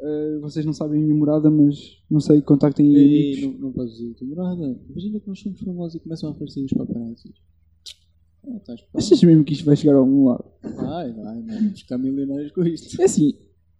Uh, 0.01 0.41
vocês 0.41 0.65
não 0.67 0.73
sabem 0.73 1.01
a 1.01 1.03
minha 1.05 1.15
morada, 1.15 1.49
mas 1.51 2.03
não 2.11 2.19
sei, 2.19 2.43
contactem 2.43 2.97
aí 2.97 3.43
não, 3.43 3.67
não 3.67 3.73
podes 3.73 3.95
dizer 3.95 4.11
a 4.11 4.15
tua 4.15 4.27
morada. 4.27 4.81
Imagina 4.91 5.21
que 5.21 5.29
nós 5.29 5.39
somos 5.39 5.61
famosos 5.61 5.95
e 5.95 6.01
começam 6.01 6.29
a 6.29 6.33
aparecer 6.33 6.65
os 6.65 6.73
paparazzis. 6.73 7.35
Ah, 8.45 8.57
estás. 8.57 8.81
Achas 8.95 9.23
mesmo 9.23 9.45
que 9.45 9.53
isto 9.53 9.65
vai 9.65 9.77
chegar 9.77 9.95
a 9.95 9.99
algum 9.99 10.29
lado? 10.29 10.45
Vai, 10.63 11.13
vai, 11.13 11.43
não. 11.43 11.55
Vamos 11.55 11.81
ficar 11.81 11.99
milionários 11.99 12.51
com 12.51 12.65
isto. 12.65 13.01
É 13.01 13.05
assim, 13.05 13.35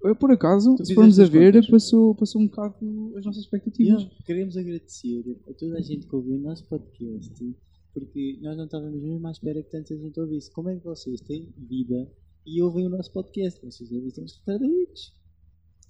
eu, 0.05 0.17
por 0.17 0.31
acaso, 0.31 0.77
Tu 0.77 0.87
se 0.87 0.95
formos 0.95 1.19
a 1.21 1.25
ver, 1.25 1.55
contas? 1.55 1.71
passou, 1.71 2.15
passou 2.15 2.41
um 2.41 2.47
bocado 2.47 3.15
as 3.17 3.25
nossas 3.25 3.43
expectativas. 3.43 4.05
Queremos 4.25 4.57
agradecer 4.57 5.25
a 5.49 5.55
toda 5.55 5.79
a 5.79 5.81
gente 5.81 6.07
que 6.07 6.15
ouviu 6.15 6.37
o 6.37 6.41
nosso 6.41 6.65
podcast 6.69 7.57
porque 7.93 8.39
nós 8.41 8.57
não 8.57 8.65
estávamos 8.65 9.01
mesmo 9.03 9.27
à 9.27 9.31
espera 9.31 9.63
que 9.63 9.71
tanta 9.71 9.97
gente 9.97 10.19
ouvisse. 10.19 10.51
Como 10.51 10.71
é 10.71 10.77
que 10.77 10.85
vocês 10.85 11.21
têm 11.21 11.53
vida 11.57 12.11
e 12.47 12.63
ouvem 12.63 12.87
o 12.87 12.91
nosso 12.91 13.13
podcast? 13.13 13.61
Vocês 13.65 13.91
devem 13.91 14.09
estar 14.09 14.23
retardados. 14.23 15.15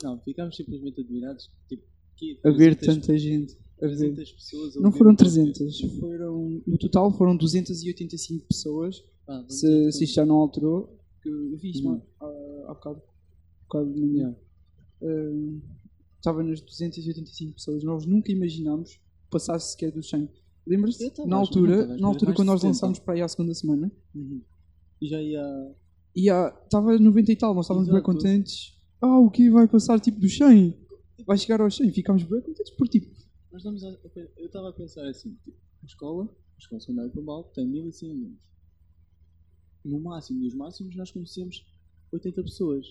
Não, 0.02 0.18
ficámos 0.20 0.56
simplesmente 0.56 1.00
admirados. 1.00 1.50
Tipo, 1.68 1.84
que 2.16 2.38
A 2.44 2.50
ver 2.50 2.76
300 2.76 3.06
tanta 3.06 3.18
gente. 3.18 3.56
A 3.80 3.86
ver. 3.86 3.96
300 3.96 4.32
pessoas 4.32 4.76
a 4.76 4.80
Não 4.80 4.92
foram 4.92 5.12
o 5.12 5.16
podcast. 5.16 5.58
300, 5.64 5.98
foram, 6.00 6.62
no 6.66 6.78
total 6.78 7.12
foram 7.12 7.36
285 7.36 8.46
pessoas. 8.46 9.04
Ah, 9.28 9.44
Se, 9.48 9.92
se 9.92 10.04
isto 10.04 10.14
já 10.14 10.26
não 10.26 10.36
alterou, 10.36 10.98
que 11.22 11.28
eu 11.28 11.56
vi 11.56 11.70
isto 11.70 11.88
Uhum. 11.88 12.02
há, 12.66 12.74
bocado, 12.74 13.02
bocado 13.62 13.92
de 13.92 14.00
manhã. 14.00 14.36
Uh, 15.00 15.60
estava 16.16 16.42
nas 16.42 16.60
285 16.60 17.54
pessoas. 17.54 17.82
Nós 17.84 18.04
nunca 18.06 18.30
imaginámos 18.32 19.00
passar 19.30 19.58
sequer 19.58 19.92
dos 19.92 20.08
100. 20.08 20.28
Lembras-te? 20.66 21.26
Na 21.26 21.36
altura, 21.36 21.86
na 21.98 22.06
altura 22.06 22.32
quando 22.34 22.48
nós 22.48 22.62
lançámos 22.62 22.98
para 22.98 23.14
aí 23.14 23.20
à 23.22 23.28
segunda 23.28 23.52
semana, 23.54 23.90
Uhum. 24.14 24.42
E 25.00 25.08
já 25.08 25.20
ia. 25.20 25.42
há- 25.42 26.60
estava 26.64 26.96
90 26.98 27.32
e 27.32 27.36
tal, 27.36 27.54
nós 27.54 27.64
estávamos 27.66 27.88
bem 27.90 28.00
contentes. 28.02 28.78
Ah, 29.00 29.18
o 29.18 29.28
que 29.30 29.50
vai 29.50 29.66
passar 29.66 29.98
tipo 29.98 30.20
dos 30.20 30.36
100? 30.36 30.76
Vai 31.26 31.36
chegar 31.36 31.60
aos 31.60 31.74
100. 31.76 31.90
Ficámos 31.92 32.22
bem 32.22 32.40
contentes 32.40 32.70
por 32.76 32.86
tipo. 32.86 33.08
Nós 33.50 33.60
estamos 33.62 33.82
a, 33.84 33.88
eu 34.36 34.46
estava 34.46 34.68
a 34.68 34.72
pensar 34.72 35.04
assim: 35.08 35.34
tipo, 35.44 35.56
a 35.82 35.86
escola, 35.86 36.24
a 36.24 36.58
escola 36.58 36.80
secundária 36.80 37.10
de 37.10 37.16
Pombal, 37.16 37.44
tem 37.52 37.66
1100 37.66 38.10
alunos. 38.12 38.38
No 39.84 39.98
máximo 40.00 40.40
dos 40.40 40.54
máximos, 40.54 40.94
nós 40.94 41.10
conhecemos 41.10 41.64
80 42.12 42.42
pessoas. 42.44 42.86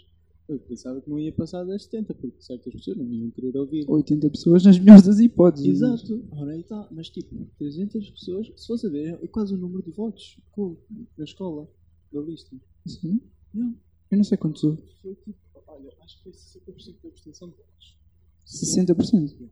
Eu 0.51 0.59
pensava 0.59 0.99
que 1.01 1.09
não 1.09 1.17
ia 1.17 1.31
passar 1.31 1.63
das 1.63 1.83
70, 1.83 2.13
porque 2.13 2.41
certas 2.41 2.73
pessoas 2.73 2.97
não 2.97 3.05
iam 3.11 3.31
querer 3.31 3.55
ouvir. 3.57 3.85
80 3.89 4.29
pessoas 4.29 4.65
nas 4.65 4.77
melhores 4.77 5.03
das 5.05 5.19
hipóteses. 5.19 5.65
Exato, 5.67 6.27
ora 6.31 6.51
aí 6.51 6.59
está. 6.59 6.87
Mas 6.91 7.09
tipo, 7.09 7.45
300 7.57 8.09
pessoas, 8.11 8.51
se 8.57 8.67
fosse 8.67 8.85
a 8.85 8.89
ver, 8.89 9.17
é 9.23 9.27
quase 9.27 9.53
o 9.53 9.57
número 9.57 9.81
de 9.81 9.91
votos 9.91 10.37
com- 10.51 10.75
na 11.17 11.23
escola, 11.23 11.69
da 12.11 12.19
lista. 12.21 12.53
Sim. 12.85 13.21
Não, 13.53 13.75
Eu 14.11 14.17
não 14.17 14.23
sei 14.25 14.37
quantos 14.37 14.61
houve. 14.63 14.81
foi 15.01 15.15
tipo, 15.15 15.35
olha, 15.67 15.93
acho 16.01 16.17
que 16.17 16.23
foi 16.23 16.33
60% 16.33 17.01
da 17.01 17.07
abstenção 17.09 17.49
de 17.49 17.55
votos. 17.55 17.97
60%. 18.45 19.49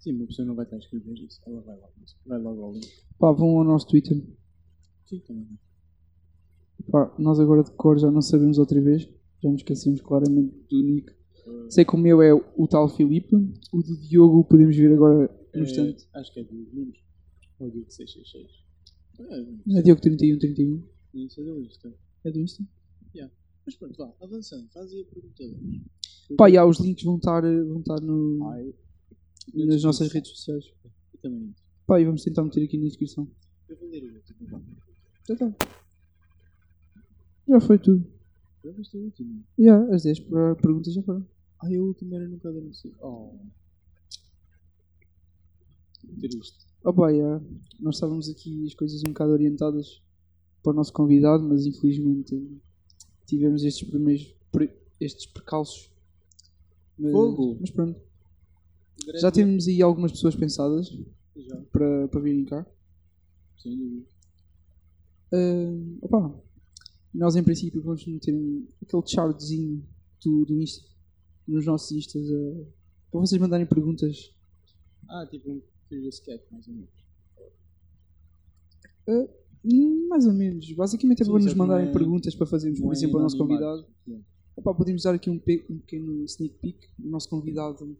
Sim, 0.00 0.16
uma 0.16 0.26
pessoa 0.26 0.46
não 0.46 0.54
vai 0.54 0.66
estar 0.66 0.76
a 0.76 0.80
escrever 0.80 1.14
isso. 1.14 1.40
Ela 1.46 1.62
vai 1.62 1.78
lá. 1.78 1.88
Vai 2.26 2.38
logo 2.38 2.62
ao 2.62 2.74
link. 2.74 2.86
Pá, 3.18 3.32
vão 3.32 3.56
ao 3.56 3.64
nosso 3.64 3.88
Twitter. 3.88 4.22
Sim, 5.06 5.20
também. 5.20 5.58
Pá, 6.90 7.10
nós 7.18 7.40
agora 7.40 7.62
de 7.62 7.70
cor 7.70 7.98
já 7.98 8.10
não 8.10 8.20
sabemos 8.20 8.58
outra 8.58 8.78
vez. 8.82 9.08
Já 9.42 9.48
nos 9.48 9.62
esquecemos 9.62 10.02
claramente 10.02 10.54
do 10.68 10.82
nick. 10.82 11.18
Sei 11.68 11.84
que 11.84 11.94
o 11.94 11.98
meu 11.98 12.20
é 12.22 12.32
o 12.34 12.66
tal 12.68 12.88
Filipe. 12.88 13.34
O 13.72 13.82
do 13.82 13.96
Diogo 13.96 14.44
podemos 14.44 14.76
ver 14.76 14.92
agora 14.92 15.30
no 15.54 15.62
instante. 15.62 16.08
É, 16.14 16.18
acho 16.18 16.32
que 16.32 16.40
é 16.40 16.44
de 16.44 16.52
números. 16.54 17.00
Ou 17.58 17.70
de 17.70 17.84
666. 17.92 18.50
É, 19.20 19.78
É 19.78 19.82
Diogo 19.82 20.00
3131. 20.00 20.82
isso 21.14 21.40
é 21.40 21.44
da 21.44 21.52
lista. 21.54 21.94
É 22.24 22.30
do 22.30 22.40
Insta. 22.40 22.62
Mas 23.66 23.76
pronto, 23.76 23.96
vá, 23.98 24.12
avançando. 24.22 24.66
Faz 24.72 24.90
aí 24.90 25.02
a 25.02 25.04
pergunta. 25.04 25.44
Pá, 26.36 26.48
há, 26.58 26.64
os 26.66 26.80
links 26.80 27.04
vão 27.04 27.16
estar, 27.16 27.44
eh, 27.44 27.62
vão 27.62 27.80
estar 27.80 28.00
no, 28.00 28.48
Ai, 28.48 28.74
nas 29.54 29.82
nossas 29.84 30.10
redes 30.10 30.30
sociais. 30.30 30.64
E 31.14 31.18
também. 31.18 31.54
Pá, 31.86 32.00
e 32.00 32.04
vamos 32.06 32.24
tentar 32.24 32.42
meter 32.42 32.64
aqui 32.64 32.78
na 32.78 32.86
descrição. 32.86 33.30
Eu 33.68 33.76
vou 33.76 33.88
ler 33.90 34.02
o. 34.04 34.10
Já 35.28 35.34
está. 35.34 35.54
Já 37.48 37.60
foi 37.60 37.78
tudo. 37.78 38.04
Eu 38.64 38.72
vou 38.72 38.82
ler 38.94 39.00
o 39.00 39.04
último. 39.04 39.44
Já, 39.58 39.94
as 39.94 40.02
10 40.04 40.20
per- 40.20 40.56
perguntas 40.56 40.94
já 40.94 41.02
foram. 41.02 41.26
Ai, 41.62 41.76
a 41.76 41.82
última 41.82 42.16
era 42.16 42.28
nunca 42.28 42.50
deu 42.52 42.72
sei. 42.72 42.94
Oh. 43.00 43.34
Triste. 46.20 46.66
Oh, 46.82 46.92
pá, 46.92 47.12
já. 47.12 47.40
Nós 47.78 47.96
estávamos 47.96 48.28
aqui 48.28 48.66
as 48.66 48.74
coisas 48.74 49.02
um 49.04 49.08
bocado 49.08 49.32
orientadas 49.32 50.02
para 50.62 50.72
o 50.72 50.74
nosso 50.74 50.92
convidado, 50.92 51.42
mas 51.44 51.66
infelizmente 51.66 52.60
tivemos 53.26 53.62
estes 53.64 53.88
primeiros 53.88 54.34
pre- 54.50 54.74
estes 54.98 55.26
percalços. 55.26 55.90
Mas, 56.98 57.12
Fogo. 57.12 57.56
mas 57.60 57.70
pronto. 57.70 58.00
Já 59.20 59.30
temos 59.30 59.66
aí 59.66 59.80
algumas 59.82 60.12
pessoas 60.12 60.34
pensadas. 60.36 60.88
Já, 61.36 61.56
para, 61.72 62.08
para 62.08 62.20
virem 62.20 62.44
cá. 62.44 62.66
sem 63.58 63.76
dúvida. 63.76 64.06
Uh, 65.32 65.98
opa, 66.02 66.34
nós 67.14 67.36
em 67.36 67.42
princípio 67.42 67.80
vamos 67.82 68.04
meter 68.06 68.34
um- 68.34 68.66
aquele 68.82 69.06
chartzinho 69.06 69.86
do, 70.24 70.44
do 70.44 70.60
Insta 70.60 70.84
nos 71.50 71.66
nossos 71.66 71.90
Instas 71.92 72.28
uh, 72.30 72.66
para 73.10 73.20
vocês 73.20 73.40
mandarem 73.40 73.66
perguntas. 73.66 74.32
Ah, 75.08 75.26
tipo 75.30 75.50
um 75.50 75.60
Curious 75.88 76.20
Cat, 76.20 76.42
mais 76.50 76.66
ou 76.68 76.74
menos. 76.74 76.90
Hum, 79.64 80.06
Mais 80.08 80.26
ou 80.26 80.32
menos. 80.32 80.70
Basicamente 80.72 81.22
é 81.22 81.24
para 81.26 81.34
nos 81.34 81.52
que 81.52 81.58
mandarem 81.58 81.88
é- 81.88 81.92
perguntas 81.92 82.34
para 82.34 82.46
fazermos, 82.46 82.78
por 82.78 82.86
Não 82.86 82.92
é 82.92 82.96
exemplo, 82.96 83.16
ao 83.16 83.22
nosso 83.24 83.36
convidado. 83.38 83.86
Opa, 84.56 84.74
podemos 84.74 85.02
dar 85.02 85.14
aqui 85.14 85.30
um, 85.30 85.38
pe- 85.38 85.64
um 85.70 85.78
pequeno 85.78 86.24
sneak 86.24 86.54
peek. 86.60 86.88
O 87.02 87.08
nosso 87.08 87.28
convidado 87.28 87.96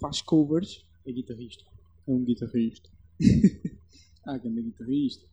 faz 0.00 0.20
covers. 0.22 0.84
É 1.06 1.12
guitarrista. 1.12 1.64
É 2.06 2.10
um 2.10 2.24
guitarrista. 2.24 2.88
ah, 4.26 4.38
grande 4.38 4.62
guitarrista. 4.62 5.24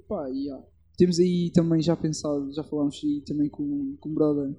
Opa, 0.00 0.30
e, 0.30 0.50
ah, 0.50 0.62
Temos 0.96 1.18
aí 1.20 1.50
também 1.52 1.80
já 1.82 1.94
pensado, 1.96 2.52
já 2.52 2.64
falámos 2.64 3.00
aí 3.04 3.20
também 3.22 3.48
com, 3.48 3.96
com 4.00 4.08
o 4.08 4.14
brother. 4.14 4.54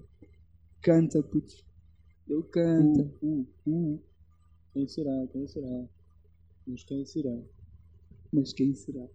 Canta, 0.82 1.21
puto. 1.23 1.54
Ele 2.29 2.43
canta. 2.43 3.11
Uh, 3.21 3.47
uh, 3.65 3.93
uh. 3.93 3.99
Quem 4.73 4.87
será? 4.87 5.27
Quem 5.31 5.47
será? 5.47 5.89
Mas 6.67 6.83
quem 6.83 7.05
será? 7.05 7.41
Mas 8.31 8.53
quem 8.53 8.75
será? 8.75 9.07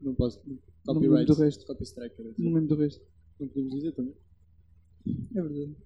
Não 0.00 0.14
posso. 0.14 0.40
Não 0.46 0.56
Copyright. 0.86 1.18
lembro 1.20 1.34
do 1.34 1.40
resto. 1.42 1.66
Copy 1.66 1.82
strike. 1.84 2.14
era 2.20 2.24
Não 2.24 2.32
assim. 2.32 2.54
lembro 2.54 2.68
do 2.68 2.76
resto. 2.76 3.04
Não 3.40 3.48
podemos 3.48 3.74
dizer 3.74 3.92
também. 3.92 4.14
É 5.34 5.42
verdade. 5.42 5.76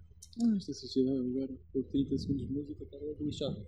Ah, 0.42 0.56
esta 0.56 0.72
sociedade 0.74 1.18
agora. 1.18 1.52
Por 1.72 1.84
30 1.84 2.18
segundos 2.18 2.46
de 2.46 2.52
música 2.52 2.84
está 2.84 2.98
logo 2.98 3.24
lixada. 3.24 3.66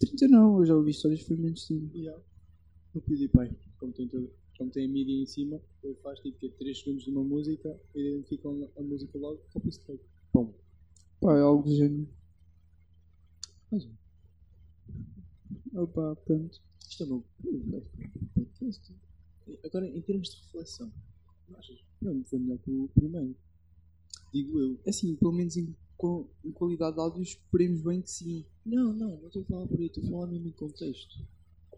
30 0.00 0.28
não, 0.28 0.58
eu 0.58 0.66
já 0.66 0.74
ouvi 0.76 0.90
histórias 0.90 1.20
que 1.20 1.26
foi 1.28 1.36
menos 1.36 1.66
tempo. 1.66 1.96
Yeah. 1.96 2.20
O 2.94 3.00
PewDiePie, 3.00 3.56
como 3.78 3.92
tem, 3.92 4.08
todo, 4.08 4.28
como 4.58 4.70
tem 4.70 4.84
a 4.84 4.88
mídia 4.88 5.14
em 5.14 5.26
cima, 5.26 5.60
ele 5.82 5.94
faz 6.02 6.18
tipo 6.20 6.38
que 6.38 6.48
3 6.50 6.76
segundos 6.78 7.04
de 7.04 7.10
uma 7.10 7.22
música, 7.22 7.80
identificam 7.94 8.68
a 8.76 8.82
música 8.82 9.16
logo, 9.16 9.40
copy 9.52 9.68
strike. 9.70 10.04
Bom. 10.34 10.52
Pá, 11.22 11.38
é 11.38 11.40
algo 11.40 11.62
do 11.62 11.76
género. 11.76 12.08
Mas, 13.70 13.88
Opa, 15.72 16.16
pronto. 16.16 16.60
isto 16.80 17.02
é 17.04 17.06
bom. 17.06 17.22
Agora, 19.64 19.86
em 19.86 20.02
termos 20.02 20.30
de 20.30 20.42
reflexão, 20.42 20.92
não 21.48 21.58
achas? 21.60 21.78
Não, 22.00 22.24
foi 22.24 22.40
melhor 22.40 22.58
que 22.58 22.72
o 22.72 22.88
primeiro. 22.88 23.36
Digo 24.34 24.58
eu. 24.58 24.80
Assim, 24.84 25.14
pelo 25.14 25.30
menos 25.30 25.56
em, 25.56 25.76
em 26.44 26.50
qualidade 26.50 26.96
de 26.96 27.00
áudio, 27.00 27.22
esperemos 27.22 27.82
bem 27.82 28.02
que 28.02 28.10
sim. 28.10 28.44
Não, 28.66 28.92
não, 28.92 29.16
não 29.20 29.28
estou 29.28 29.42
a 29.42 29.44
falar 29.44 29.66
por 29.68 29.78
aí, 29.78 29.86
estou 29.86 30.02
a 30.02 30.06
falar 30.08 30.26
mesmo 30.26 30.48
em 30.48 30.52
contexto. 30.52 31.24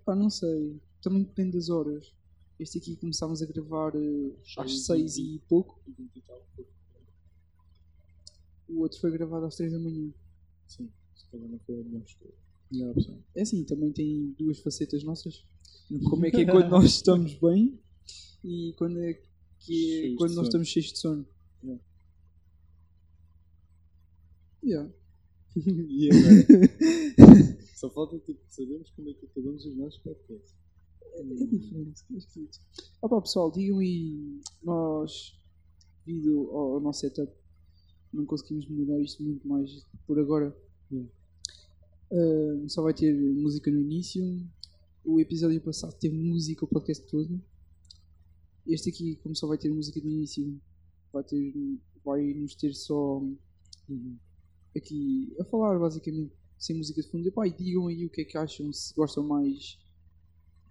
Pá, 0.07 0.17
não 0.17 0.31
sei. 0.31 0.81
Também 1.03 1.23
depende 1.23 1.53
das 1.53 1.69
horas. 1.69 2.15
Este 2.59 2.79
aqui 2.79 2.97
começámos 2.97 3.43
a 3.43 3.47
gravar 3.47 3.95
eh, 3.95 4.33
às 4.57 4.87
6 4.87 5.19
e 5.19 5.43
pouco. 5.47 5.79
E 5.87 5.93
20 5.93 6.17
e 6.17 6.23
tal. 6.23 6.43
O 8.69 8.81
outro 8.81 9.01
foi 9.01 9.11
gravado 9.11 9.47
às 9.47 9.57
3 9.57 9.73
da 9.73 9.79
manhã. 9.79 10.13
Sim, 10.67 10.91
se 11.15 11.27
calhar 11.31 11.49
não 11.49 11.59
foi 11.61 11.81
a 11.81 11.85
melhor 11.85 12.03
escolha. 12.03 12.35
Melhor 12.71 12.91
opção. 12.91 13.23
É 13.35 13.43
assim, 13.43 13.65
também 13.65 13.93
tem 13.93 14.35
duas 14.39 14.59
facetas 14.61 15.05
nossas. 15.05 15.45
Como 16.09 16.27
é 16.27 16.31
que 16.31 16.43
é 16.43 16.45
quando 16.45 16.71
nós 16.71 16.85
estamos 16.85 17.35
bem 17.35 17.79
e 18.43 18.75
quando 18.77 19.01
é 19.01 19.21
que 19.59 20.15
é 20.15 20.17
quando 20.17 20.35
nós 20.35 20.47
estamos 20.47 20.69
cheios 20.69 20.93
de 20.93 20.99
sono. 20.99 21.27
Yeah. 21.63 21.83
Yeah. 24.63 24.93
e 25.57 26.09
agora? 26.11 27.65
Só 27.75 27.91
falta 27.91 28.19
tipo, 28.19 28.41
sabermos 28.49 28.91
como 28.91 29.11
é 29.11 29.15
que 29.15 29.27
acabamos 29.27 29.65
os 29.67 29.77
nossos 29.77 29.99
podcasts. 30.01 30.55
É 31.17 31.23
diferente, 31.23 32.03
é 32.13 32.17
esquisito. 32.17 32.59
Ah 33.03 33.09
pá, 33.09 33.21
pessoal, 33.21 33.51
digam 33.51 33.79
aí, 33.79 34.41
nós, 34.63 35.39
devido 36.05 36.51
ao, 36.51 36.75
ao 36.75 36.81
nosso 36.81 37.01
setup, 37.01 37.33
não 38.15 38.25
conseguimos 38.25 38.67
melhorar 38.69 39.01
isto 39.01 39.23
muito 39.23 39.47
mais 39.47 39.87
por 40.07 40.19
agora. 40.19 40.57
Yeah. 40.91 41.11
Ah, 42.13 42.69
só 42.69 42.83
vai 42.83 42.95
ter 42.95 43.13
música 43.13 43.71
no 43.71 43.81
início. 43.81 44.23
O 45.05 45.21
episódio 45.21 45.61
passado 45.61 45.95
teve 45.99 46.17
música, 46.17 46.65
o 46.65 46.69
podcast 46.69 47.05
todo. 47.07 47.41
Este 48.67 48.89
aqui, 48.89 49.17
como 49.17 49.35
só 49.35 49.47
vai 49.47 49.59
ter 49.59 49.69
música 49.69 50.01
no 50.01 50.11
início, 50.11 50.59
vai, 51.13 51.23
ter, 51.23 51.53
vai 52.05 52.23
nos 52.35 52.55
ter 52.55 52.73
só 52.73 53.19
uhum, 53.19 54.17
aqui 54.75 55.35
a 55.39 55.45
falar 55.45 55.79
basicamente 55.79 56.33
sem 56.57 56.77
música 56.77 57.03
de 57.03 57.09
fundo. 57.09 57.29
E, 57.29 57.31
pá, 57.31 57.47
e 57.47 57.53
digam 57.53 57.89
aí 57.89 58.07
o 58.07 58.11
que 58.11 58.23
é 58.23 58.25
que 58.25 58.39
acham, 58.39 58.73
se 58.73 58.95
gostam 58.95 59.25
mais 59.25 59.79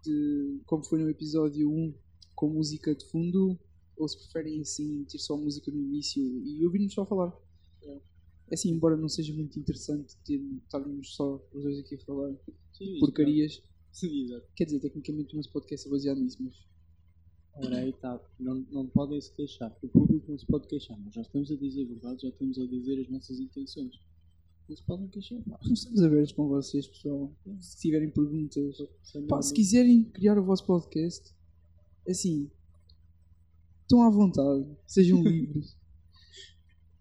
de 0.03 0.59
como 0.65 0.83
foi 0.83 0.99
no 0.99 1.09
episódio 1.09 1.69
1 1.69 1.93
com 2.35 2.49
música 2.49 2.95
de 2.95 3.05
fundo 3.05 3.57
ou 3.97 4.07
se 4.07 4.17
preferem 4.17 4.61
assim 4.61 5.03
ter 5.05 5.19
só 5.19 5.37
música 5.37 5.71
no 5.71 5.79
início 5.79 6.21
e 6.23 6.65
ouvir-nos 6.65 6.93
só 6.93 7.05
falar. 7.05 7.35
É. 7.83 8.01
Assim, 8.51 8.71
embora 8.71 8.97
não 8.97 9.09
seja 9.09 9.33
muito 9.33 9.57
interessante 9.59 10.15
ter, 10.25 10.41
estarmos 10.63 11.15
só 11.15 11.35
os 11.53 11.63
dois 11.63 11.79
aqui 11.79 11.95
a 11.95 11.99
falar 11.99 12.35
Sim, 12.73 12.99
porcarias. 12.99 13.61
Sim, 13.91 14.23
exato. 14.23 14.47
Quer 14.55 14.65
dizer, 14.65 14.79
tecnicamente 14.79 15.33
o 15.33 15.37
nosso 15.37 15.51
podcast 15.51 15.87
é 15.87 15.91
baseado 15.91 16.19
nisso, 16.19 16.37
mas 16.41 16.55
Ora 17.55 17.77
aí 17.77 17.89
está. 17.89 18.19
Não, 18.39 18.65
não 18.71 18.87
podem 18.87 19.21
se 19.21 19.31
queixar. 19.31 19.75
O 19.81 19.87
público 19.87 20.29
não 20.29 20.37
se 20.37 20.45
pode 20.45 20.67
queixar. 20.67 20.97
Nós 20.99 21.13
já 21.13 21.21
estamos 21.21 21.51
a 21.51 21.55
dizer 21.55 21.83
a 21.83 21.87
verdade, 21.87 22.21
já 22.23 22.29
estamos 22.29 22.57
a 22.57 22.65
dizer 22.65 22.99
as 22.99 23.09
nossas 23.09 23.39
intenções. 23.39 23.99
Não 24.67 24.75
se 24.75 24.83
podem 24.83 25.07
queixar. 25.09 25.39
pá. 25.43 25.59
nós 25.61 25.79
estamos 25.79 26.01
abertos 26.01 26.31
com 26.31 26.47
vocês, 26.47 26.87
pessoal. 26.87 27.31
Se 27.59 27.77
tiverem 27.77 28.09
perguntas, 28.09 28.77
é 29.15 29.21
pá, 29.27 29.41
se 29.41 29.53
quiserem 29.53 30.03
criar 30.03 30.37
o 30.39 30.43
vosso 30.43 30.65
podcast, 30.65 31.33
assim, 32.07 32.49
estão 33.93 34.03
à 34.03 34.09
vontade, 34.09 34.65
sejam 34.87 35.21
livres. 35.23 35.77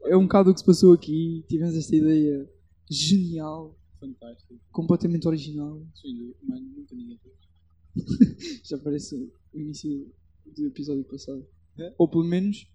É 0.04 0.16
um 0.16 0.24
bocado 0.24 0.50
o 0.50 0.54
que 0.54 0.60
se 0.60 0.66
passou 0.66 0.92
aqui. 0.92 1.44
Tivemos 1.48 1.74
esta 1.74 1.96
ideia 1.96 2.50
genial, 2.90 3.78
Fantástico. 3.98 4.60
completamente 4.70 5.26
original. 5.26 5.80
Sim, 5.94 6.34
mano, 6.42 6.66
nunca 6.76 6.94
ninguém 6.94 7.18
fez. 7.18 8.60
Já 8.68 8.78
parece 8.78 9.14
o 9.54 9.58
início 9.58 10.12
do 10.44 10.66
episódio 10.66 11.04
passado. 11.04 11.46
É? 11.78 11.94
Ou 11.96 12.08
pelo 12.08 12.24
menos 12.24 12.68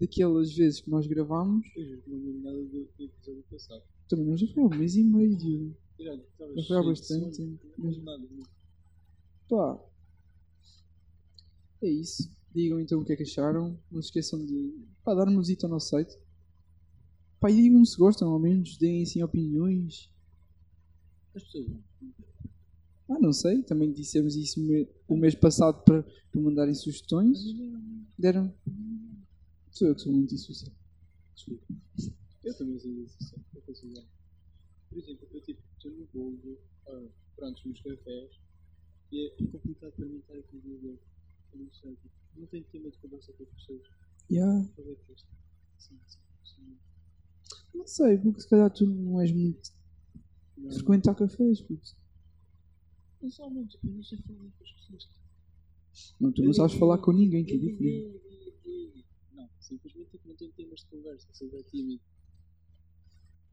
daquelas 0.00 0.52
vezes 0.54 0.80
que 0.80 0.90
nós 0.90 1.06
gravámos. 1.06 1.64
Eu 1.76 2.02
não 2.06 2.18
lembro 2.18 2.42
nada 2.42 2.64
do, 2.64 2.88
do 2.98 3.04
episódio 3.04 3.44
passado. 3.50 3.82
Também 4.08 4.26
não 4.26 4.36
já 4.36 4.46
foi 4.48 4.62
há 4.62 4.66
um 4.66 4.70
mês 4.70 4.96
e 4.96 5.04
meio. 5.04 5.36
Diogo. 5.36 5.76
Já, 6.00 6.16
Já 6.16 6.62
foi 6.66 6.76
há 6.78 6.80
de 6.80 6.86
bastante 6.88 7.36
tempo. 7.36 7.66
Não 7.78 7.90
lembro 7.90 8.04
nada. 8.04 8.28
não. 8.30 8.44
Pá. 9.48 9.84
É 11.82 11.90
isso. 11.90 12.41
Digam 12.54 12.80
então 12.80 13.00
o 13.00 13.04
que 13.04 13.12
é 13.12 13.16
que 13.16 13.22
acharam. 13.22 13.78
Não 13.90 14.02
se 14.02 14.08
esqueçam 14.08 14.44
de 14.44 14.74
pá, 15.04 15.14
dar 15.14 15.28
uma 15.28 15.40
visita 15.40 15.66
ao 15.66 15.70
nosso 15.70 15.88
site. 15.88 16.16
Pá, 17.40 17.50
e 17.50 17.54
digam 17.56 17.84
se 17.84 17.96
gostam, 17.96 18.28
ao 18.28 18.38
menos. 18.38 18.76
Deem 18.76 19.02
assim 19.02 19.22
opiniões. 19.22 20.10
As 21.34 21.42
pessoas. 21.44 21.66
Ah, 23.08 23.18
não 23.20 23.32
sei. 23.32 23.62
Também 23.62 23.92
dissemos 23.92 24.36
isso 24.36 24.60
o 24.60 24.64
me- 24.64 24.88
o 25.08 25.16
mês 25.16 25.34
passado 25.34 25.82
para, 25.84 26.02
para 26.02 26.40
mandarem 26.40 26.74
sugestões. 26.74 27.38
Deram. 28.18 28.52
Sou 29.70 29.88
eu 29.88 29.94
que 29.94 30.02
sou 30.02 30.12
muito 30.12 30.34
insocial. 30.34 30.72
Desculpa. 31.34 31.64
Eu 32.44 32.56
também 32.58 32.78
sou 32.78 32.90
isso. 32.92 33.16
sim. 33.20 33.42
Eu. 33.54 33.62
Por 34.90 34.98
exemplo, 34.98 35.26
eu 35.32 35.40
tipo, 35.40 35.62
estou 35.76 35.90
no 35.92 36.06
Volvo, 36.12 36.58
ah, 36.86 37.08
pronto, 37.36 37.66
nos 37.66 37.80
cafés, 37.80 38.30
e 39.10 39.26
é 39.26 39.30
complicado 39.46 39.92
para 39.92 40.04
mim 40.06 40.18
estar 40.18 40.34
aqui 40.34 40.58
a 40.58 40.60
viver. 40.60 40.98
Eu 41.54 41.58
não 41.60 41.72
sei, 41.72 41.92
tipo, 41.96 42.14
não 42.36 42.46
tenho 42.46 42.64
tema 42.64 42.90
de 42.90 42.98
conversa 42.98 43.32
com 43.32 43.42
as 43.42 43.48
pessoas. 43.50 43.82
Yeah. 44.30 44.64
É 44.78 44.82
que 44.82 45.12
é? 45.12 45.14
Sim, 45.78 45.98
sim. 46.44 46.78
Não 47.74 47.86
sei, 47.86 48.18
porque 48.18 48.40
se 48.40 48.48
calhar 48.48 48.70
tu 48.70 48.86
não 48.86 49.20
és 49.20 49.32
muito 49.32 49.70
Não, 50.56 50.70
frequentar 50.72 51.14
cafés, 51.14 51.60
puto. 51.62 51.96
não 53.20 53.30
só 53.30 53.48
muito, 53.50 53.78
eu 53.84 53.90
não 53.90 54.02
sei 54.02 54.18
falar 54.18 54.38
com 54.58 54.64
as 54.64 54.72
pessoas. 54.72 55.08
Não, 56.20 56.32
tu 56.32 56.42
não 56.42 56.52
sabes 56.52 56.74
falar 56.76 56.98
com 56.98 57.12
ninguém, 57.12 57.44
que 57.44 57.54
é 57.54 57.58
diferente. 57.58 58.20
Não, 59.32 59.48
simplesmente 59.60 60.10
tipo, 60.10 60.28
não 60.28 60.36
tenho 60.36 60.52
temas 60.52 60.80
de 60.80 60.86
conversa, 60.86 61.28
sou 61.32 61.62
tímido. 61.64 62.02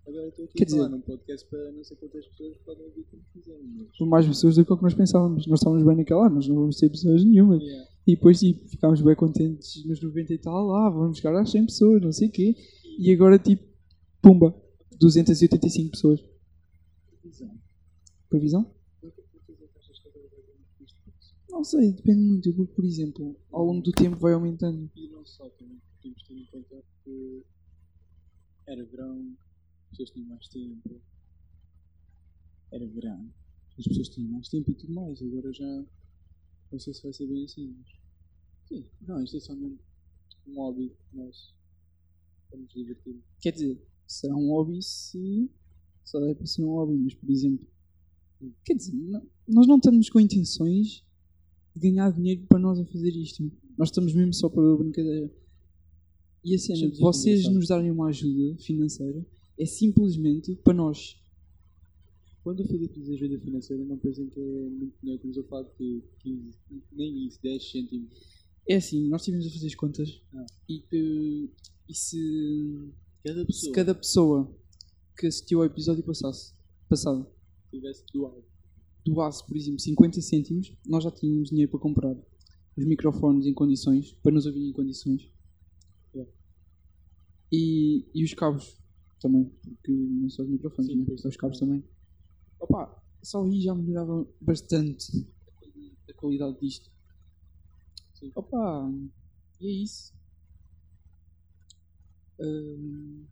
Agora 0.09 0.27
estou 0.27 0.45
aqui 0.45 0.53
Quer 0.57 0.65
dizer- 0.65 0.89
num 0.89 1.01
podcast 1.01 1.47
para 1.49 1.71
não 1.71 1.83
sei 1.83 1.95
quantas 1.97 2.25
pessoas 2.25 2.57
podem 2.65 2.83
ouvir 2.85 3.03
como 3.03 3.23
quiserem. 3.31 3.63
Mas... 3.63 4.07
Mais 4.07 4.27
pessoas 4.27 4.55
do 4.55 4.65
que 4.65 4.73
o 4.73 4.77
que 4.77 4.83
nós 4.83 4.93
pensávamos. 4.95 5.45
Nós 5.45 5.59
estávamos 5.59 5.85
bem 5.85 5.95
naquela, 5.97 6.29
nós 6.29 6.47
não 6.47 6.55
vamos 6.55 6.77
ter 6.77 6.89
pessoas 6.89 7.23
nenhuma. 7.23 7.57
Yeah. 7.57 7.89
E 8.07 8.15
depois 8.15 8.39
tipo, 8.39 8.67
ficámos 8.67 9.01
bem 9.01 9.15
contentes 9.15 9.85
nos 9.85 10.01
90 10.01 10.33
e 10.33 10.37
tal, 10.39 10.73
ah, 10.75 10.89
vamos 10.89 11.17
chegar 11.17 11.39
às 11.39 11.51
100 11.51 11.65
pessoas, 11.67 12.01
não 12.01 12.11
sei 12.11 12.27
o 12.27 12.31
quê. 12.31 12.55
E 12.97 13.11
agora 13.11 13.37
tipo, 13.37 13.63
pumba, 14.19 14.55
285 14.99 15.91
pessoas. 15.91 16.19
Visão. 17.23 17.51
Previsão? 18.29 18.75
Quantas 18.99 19.25
é? 19.25 19.29
Não 21.51 21.63
sei, 21.63 21.91
depende 21.91 22.21
muito, 22.21 22.51
porque 22.53 22.73
por 22.73 22.83
exemplo, 22.85 23.35
ao 23.51 23.63
longo 23.63 23.83
do 23.83 23.91
tempo 23.91 24.17
vai 24.17 24.33
aumentando. 24.33 24.89
E 24.95 25.07
não 25.09 25.23
só, 25.23 25.47
também 25.49 25.79
temos 26.01 26.17
de 26.23 26.27
ter 26.27 26.33
em 26.33 26.45
conta 26.45 26.83
que 27.03 27.43
era 28.65 28.83
verão, 28.85 29.35
as 29.91 29.97
pessoas 29.97 30.09
tinham 30.11 30.27
mais 30.27 30.47
tempo. 30.47 31.01
Era 32.71 32.85
verão, 32.87 33.33
as 33.71 33.79
as 33.79 33.87
pessoas 33.87 34.09
tinham 34.09 34.29
mais 34.31 34.47
tempo 34.47 34.69
e 34.71 34.75
tudo 34.75 34.93
mais. 34.93 35.21
Agora 35.21 35.51
já 35.51 35.85
não 36.71 36.79
sei 36.79 36.93
se 36.93 37.01
vai 37.03 37.13
ser 37.13 37.27
bem 37.27 37.43
assim. 37.45 37.75
Mas... 37.77 37.87
Sim, 38.67 38.85
não, 39.01 39.23
isto 39.23 39.37
é 39.37 39.39
só 39.39 39.55
mesmo 39.55 39.79
um 40.47 40.55
hobby 40.55 40.95
nosso. 41.13 41.55
Para 42.49 42.59
nos 42.59 42.73
divertir. 42.73 43.15
Quer 43.41 43.51
dizer, 43.53 43.81
será 44.07 44.35
um 44.35 44.49
hobby 44.49 44.81
se 44.81 45.49
só 46.03 46.19
deve 46.19 46.45
ser 46.47 46.63
um 46.63 46.69
hobby, 46.69 46.97
mas 46.97 47.13
por 47.13 47.29
exemplo, 47.29 47.67
quer 48.65 48.73
dizer, 48.75 48.93
não- 48.93 49.27
nós 49.47 49.67
não 49.67 49.77
estamos 49.77 50.09
com 50.09 50.19
intenções 50.19 51.03
de 51.75 51.79
ganhar 51.89 52.11
dinheiro 52.11 52.45
para 52.47 52.59
nós 52.59 52.79
a 52.79 52.85
fazer 52.85 53.11
isto. 53.15 53.51
Nós 53.77 53.89
estamos 53.89 54.13
mesmo 54.13 54.33
só 54.33 54.49
para 54.49 54.63
a 54.63 54.77
brincadeira. 54.77 55.31
E 56.43 56.55
a 56.55 56.57
cena 56.57 56.73
Deixa-me 56.73 56.91
de 56.91 56.91
dizer 56.93 57.03
vocês 57.03 57.47
nos 57.49 57.67
darem 57.67 57.91
uma 57.91 58.07
ajuda 58.09 58.57
financeira 58.59 59.25
é 59.59 59.65
simplesmente 59.65 60.55
para 60.55 60.73
nós. 60.73 61.21
Quando 62.41 62.61
o 62.61 62.67
Filipe 62.67 62.97
diz 62.99 63.09
ajuda 63.09 63.37
financeira, 63.39 63.83
não 63.83 63.97
pensem 63.97 64.29
que 64.29 64.39
é 64.39 64.69
muito 64.69 64.95
dinheiro. 65.01 65.17
Estamos 65.17 65.37
a 65.37 65.43
falar 65.43 65.63
de 65.77 66.01
15, 66.19 66.57
nem 66.93 67.27
isso, 67.27 67.39
10 67.43 67.71
cêntimos. 67.71 68.09
É 68.67 68.75
assim, 68.77 69.07
nós 69.09 69.21
estivemos 69.21 69.45
a 69.45 69.49
fazer 69.51 69.67
as 69.67 69.75
contas 69.75 70.21
Ah. 70.33 70.45
e, 70.67 70.79
que, 70.79 71.49
e 71.89 71.93
se, 71.93 72.91
Cada 73.23 73.41
se 73.41 73.45
pessoa 73.45 73.73
cada 73.73 73.95
pessoa 73.95 74.57
que 75.17 75.27
assistiu 75.27 75.59
ao 75.59 75.65
episódio 75.65 76.03
passasse, 76.03 76.53
passado 76.87 77.27
tivesse 77.69 78.03
doado. 78.13 78.43
doasse, 79.05 79.45
por 79.45 79.57
exemplo, 79.57 79.79
50 79.79 80.21
cêntimos, 80.21 80.73
nós 80.87 81.03
já 81.03 81.11
tínhamos 81.11 81.49
dinheiro 81.49 81.69
para 81.69 81.79
comprar 81.79 82.15
os 82.77 82.85
microfones 82.85 83.45
em 83.45 83.53
condições, 83.53 84.13
para 84.23 84.31
nos 84.31 84.45
ouvir 84.45 84.65
em 84.69 84.71
condições. 84.71 85.29
Yeah. 86.15 86.31
E, 87.51 88.05
e 88.13 88.23
os 88.23 88.33
cabos 88.33 88.79
também, 89.19 89.45
porque 89.45 89.91
não 89.91 90.29
só 90.29 90.43
os 90.43 90.49
microfones, 90.49 90.91
Sim, 90.91 90.97
né? 91.05 91.17
só 91.17 91.29
os 91.29 91.37
cabos 91.37 91.59
também. 91.59 91.83
Opa, 92.59 93.01
só 93.23 93.43
aí 93.43 93.61
já 93.61 93.73
melhorava 93.75 94.27
bastante 94.41 95.11
a 96.09 96.13
qualidade 96.13 96.59
disto. 96.59 96.89
Sim. 98.13 98.31
Opa, 98.35 98.91
e 99.61 99.67
é 99.67 99.71
isso. 99.83 100.13
Hum, 102.39 103.27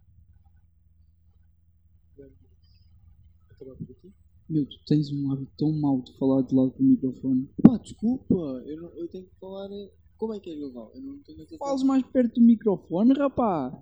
Acabar 3.50 3.76
por 3.76 3.92
aqui? 3.92 4.14
meu, 4.50 4.66
tu 4.66 4.78
tens 4.86 5.12
um 5.12 5.32
hábito 5.32 5.52
tão 5.58 5.72
mau 5.72 6.02
de 6.02 6.16
falar 6.18 6.42
de 6.44 6.54
lado 6.56 6.72
do 6.78 6.84
microfone. 6.84 7.50
Pá, 7.64 7.78
desculpa, 7.78 8.36
eu, 8.66 8.82
não- 8.82 8.90
eu 8.98 9.08
tenho 9.10 9.26
que 9.26 9.34
falar. 9.40 9.70
Como 10.18 10.34
é 10.34 10.40
que 10.40 10.50
é 10.50 10.56
legal? 10.56 10.92
Eu 10.96 11.02
não 11.02 11.20
tenho 11.24 11.46
que 11.46 11.58
Fales 11.58 11.84
mais 11.84 12.04
perto 12.08 12.36
do 12.40 12.46
microfone, 12.46 13.14
rapaz. 13.14 13.74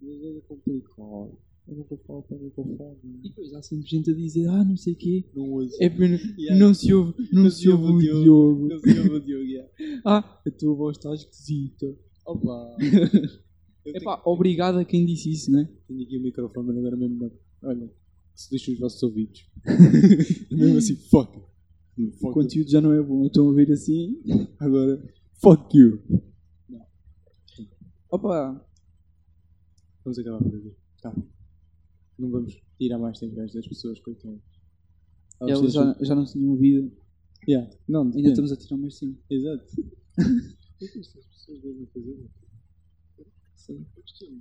Mas 0.00 0.22
é 0.22 0.40
complicado. 0.42 1.38
Eu 1.68 1.76
nunca 1.76 1.96
falo 2.06 2.22
para 2.22 2.36
o 2.36 2.42
microfone. 2.42 2.98
E 3.22 3.28
depois 3.28 3.52
há 3.54 3.62
sempre 3.62 3.86
gente 3.86 4.10
a 4.10 4.14
dizer, 4.14 4.48
ah, 4.48 4.64
não 4.64 4.76
sei 4.76 4.94
o 4.94 4.96
quê. 4.96 5.24
Não 5.34 5.50
ouço. 5.50 5.76
É 5.80 5.86
Yeah. 5.86 6.58
não 6.58 6.74
se 6.74 6.92
ouve, 6.92 7.14
não, 7.32 7.50
se 7.50 7.68
ouve 7.68 7.84
o 7.84 7.98
Diogo. 7.98 8.68
Não 8.68 8.78
sei 8.80 9.00
o 9.00 9.20
Diogo, 9.20 9.44
yeah. 9.44 9.70
Ah, 10.04 10.42
a 10.46 10.50
tua 10.50 10.74
voz 10.74 10.96
está 10.96 11.14
esquisita. 11.14 11.96
Opa. 12.26 12.76
Eu 13.84 13.96
Epá, 13.96 14.22
obrigado 14.24 14.78
a 14.78 14.84
quem 14.84 15.04
disse 15.04 15.30
isso, 15.30 15.50
né? 15.50 15.64
tenho, 15.64 15.98
tenho 15.98 16.02
aqui 16.02 16.18
o 16.18 16.22
microfone, 16.22 16.68
mas 16.68 16.76
agora 16.78 16.96
mesmo 16.96 17.16
não. 17.18 17.32
Olha, 17.68 17.90
se 18.34 18.48
deixa 18.50 18.70
os 18.70 18.78
vossos 18.78 19.02
ouvidos. 19.02 19.44
mesmo 20.50 20.78
assim, 20.78 20.94
fuck. 20.94 21.36
O 21.98 22.10
Fuck. 22.12 22.32
conteúdo 22.34 22.70
já 22.70 22.80
não 22.80 22.92
é 22.92 23.02
bom, 23.02 23.22
eu 23.22 23.26
estou 23.26 23.50
a 23.50 23.54
ver 23.54 23.70
assim. 23.72 24.22
Agora, 24.58 25.02
fuck 25.34 25.76
you. 25.76 26.00
Opa, 28.10 28.64
Vamos 30.04 30.18
acabar 30.18 30.38
por 30.38 30.54
aqui. 30.54 30.76
Tá. 31.00 31.14
Não 32.22 32.30
vamos 32.30 32.56
tirar 32.78 32.98
mais 32.98 33.18
tempo 33.18 33.38
a 33.40 33.44
estas 33.44 33.66
pessoas, 33.66 34.00
coitadas. 34.00 34.40
Elas 35.40 35.60
eles 35.60 35.72
já, 35.72 35.96
já 36.00 36.14
não 36.14 36.24
tinham 36.24 36.50
ouvido, 36.50 36.92
Yeah. 37.48 37.68
Não, 37.88 38.02
ainda 38.02 38.28
estamos 38.28 38.52
a 38.52 38.56
tirar 38.56 38.76
mais 38.76 38.96
sim. 38.96 39.18
Exato. 39.28 39.64
o 40.18 40.78
que 40.78 40.84
é 40.84 40.88
que 40.88 40.98
estas 41.00 41.26
pessoas 41.26 41.60
devem 41.60 41.86
fazer? 41.86 42.30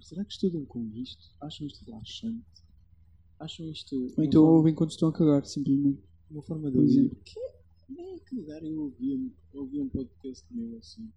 Será 0.02 0.26
que 0.26 0.32
estudam 0.32 0.66
com 0.66 0.88
isto? 0.94 1.34
Acham 1.42 1.68
isto 1.68 1.86
relaxante? 1.86 2.46
Acham 3.40 3.68
isto 3.70 3.96
Ou 4.18 4.24
então 4.24 4.42
forma, 4.42 4.58
ouvem 4.58 4.76
quando 4.76 4.92
estão 4.92 5.10
a 5.10 5.14
cagar, 5.14 5.46
simplesmente. 5.46 6.04
uma 6.30 6.42
forma 6.44 6.72
de 6.72 6.78
ouvir? 6.78 7.16
Que 7.24 7.40
nem 7.90 8.16
é 8.16 8.20
cagar 8.20 8.64
eu 8.64 8.82
ouvi, 8.82 9.32
ouvi 9.54 9.80
um 9.80 9.90
podcast 9.90 10.46
meu 10.52 10.78
assim. 10.78 11.12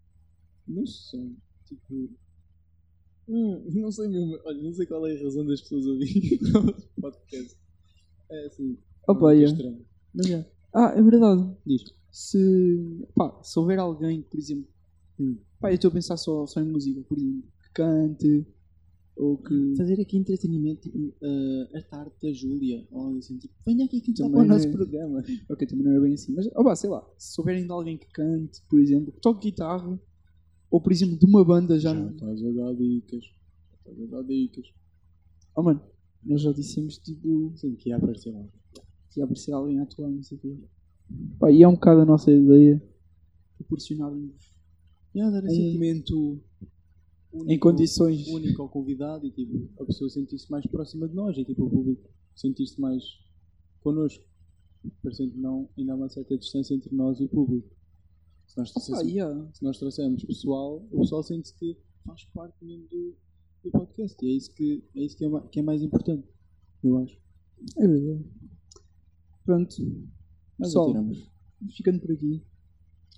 Não 0.66 0.86
sei. 0.86 1.36
Tipo. 1.66 2.10
Hum, 3.28 3.62
não 3.74 3.90
sei 3.90 4.08
mesmo. 4.08 4.38
Olha, 4.44 4.62
não 4.62 4.72
sei 4.72 4.86
qual 4.86 5.06
é 5.06 5.14
a 5.16 5.22
razão 5.22 5.46
das 5.46 5.60
pessoas 5.60 5.86
ouvirem 5.86 6.38
o 6.96 7.00
podcast. 7.00 7.56
É 8.30 8.46
assim. 8.46 8.78
Opa, 9.08 9.20
muito 9.28 9.40
yeah. 9.40 9.56
estranho. 9.56 9.86
Mas 10.14 10.30
é. 10.30 10.50
Ah, 10.74 10.94
é 10.96 11.02
verdade. 11.02 11.56
Diz. 11.66 11.82
Se, 12.10 13.06
pá, 13.14 13.40
se 13.42 13.58
houver 13.58 13.78
alguém, 13.78 14.22
por 14.22 14.38
exemplo, 14.38 14.68
Hum. 15.18 15.36
pá, 15.60 15.70
eu 15.70 15.74
estou 15.76 15.88
a 15.90 15.92
pensar 15.92 16.16
só, 16.16 16.46
só 16.46 16.60
em 16.60 16.64
música, 16.68 17.00
por 17.02 17.16
exemplo, 17.16 17.44
que 17.62 17.70
cante, 17.72 18.46
ou 19.16 19.38
que... 19.38 19.74
Fazer 19.76 20.00
aqui 20.00 20.16
entretenimento, 20.16 20.82
tipo, 20.82 21.14
eh, 21.22 21.78
a 21.78 21.82
tarde 21.82 22.12
da 22.20 22.32
Júlia, 22.32 22.84
ou 22.90 23.02
algo 23.02 23.18
assim, 23.18 23.38
tipo, 23.38 23.54
venha 23.64 23.84
aqui 23.84 24.00
cantar 24.00 24.28
para 24.28 24.40
o 24.40 24.44
nosso 24.44 24.66
é- 24.66 24.72
programa. 24.72 25.22
Ok, 25.48 25.66
também 25.68 25.84
não 25.84 25.92
é 25.92 26.00
bem 26.00 26.14
assim, 26.14 26.32
mas, 26.34 26.48
pá, 26.48 26.74
sei 26.74 26.90
lá, 26.90 27.08
se 27.16 27.34
souberem 27.34 27.64
de 27.64 27.70
alguém 27.70 27.96
que 27.96 28.08
cante, 28.08 28.60
por 28.68 28.80
exemplo, 28.80 29.12
que 29.12 29.20
toque 29.20 29.50
guitarra, 29.50 30.00
ou 30.74 30.80
por 30.80 30.90
exemplo, 30.92 31.16
de 31.16 31.24
uma 31.26 31.44
banda 31.44 31.78
já... 31.78 31.92
Já 31.92 32.00
não- 32.00 32.10
estás 32.10 32.42
a 32.44 32.50
dar 32.52 32.74
dicas. 32.74 33.24
Estás 33.78 34.00
a 34.02 34.06
dar 34.06 34.22
dicas. 34.24 34.66
Oh 35.56 35.62
mano, 35.62 35.80
nós 36.24 36.40
já 36.42 36.50
dissemos, 36.52 36.98
tipo, 36.98 37.52
Sim, 37.56 37.76
que 37.76 37.90
ia 37.90 37.96
aparecer 37.96 38.32
lá. 38.32 38.44
que 39.10 39.20
ia 39.20 39.24
aparecer 39.24 39.52
alguém 39.52 39.78
a 39.78 39.84
atuar, 39.84 40.10
não 40.10 40.22
sei 40.22 40.36
o 40.36 40.40
quê. 40.40 40.56
Pá, 41.38 41.50
e 41.52 41.62
é 41.62 41.68
um 41.68 41.74
bocado 41.74 42.00
a 42.00 42.04
nossa 42.04 42.32
ideia, 42.32 42.82
proporcionar-nos 43.58 44.32
Já 45.14 45.30
dar 45.30 45.44
um 45.44 45.46
assim, 45.46 45.56
tipo, 45.66 45.72
momento 45.74 46.42
em 47.34 47.38
único- 47.40 47.68
condições... 47.68 48.26
único 48.28 48.62
ao 48.62 48.68
convidado 48.68 49.26
e 49.26 49.30
tipo, 49.30 49.68
a 49.80 49.84
pessoa 49.84 50.10
sentir-se 50.10 50.50
mais 50.50 50.66
próxima 50.66 51.08
de 51.08 51.14
nós 51.14 51.36
e 51.38 51.44
tipo, 51.44 51.64
o 51.66 51.70
público 51.70 52.08
sentir-se 52.34 52.80
mais 52.80 53.02
connosco. 53.80 54.24
Parecendo 55.02 55.32
que 55.32 55.38
não, 55.38 55.68
ainda 55.78 55.92
há 55.92 55.96
uma 55.96 56.08
certa 56.08 56.36
distância 56.36 56.74
entre 56.74 56.92
nós 56.94 57.20
e 57.20 57.24
o 57.24 57.28
público. 57.28 57.68
Se 58.46 58.58
nós, 58.58 58.70
Ah, 58.70 58.72
trouxéssemos- 58.74 59.12
yeah. 59.12 59.52
se 59.52 59.62
nós 59.64 59.78
trouxermos 59.78 60.24
pessoal, 60.24 60.86
o 60.92 61.00
pessoal 61.00 61.22
sente-se 61.22 61.54
que 61.54 61.76
faz 62.04 62.24
parte 62.26 62.64
mesmo 62.64 62.86
do, 62.88 63.16
do 63.64 63.70
podcast 63.70 64.24
e 64.24 64.28
é 64.28 64.32
isso, 64.32 64.54
que, 64.54 64.84
é, 64.94 65.00
isso 65.00 65.16
que, 65.16 65.24
é, 65.24 65.40
que 65.50 65.58
é 65.60 65.62
mais 65.62 65.82
importante, 65.82 66.28
eu 66.82 66.98
acho. 66.98 67.18
É 67.78 67.86
verdade. 67.88 68.24
Pronto, 69.44 69.82
Nós 70.58 70.68
Pessoal. 70.68 70.84
atiramos. 70.90 71.30
ficando 71.76 72.00
por 72.00 72.12
aqui. 72.12 72.42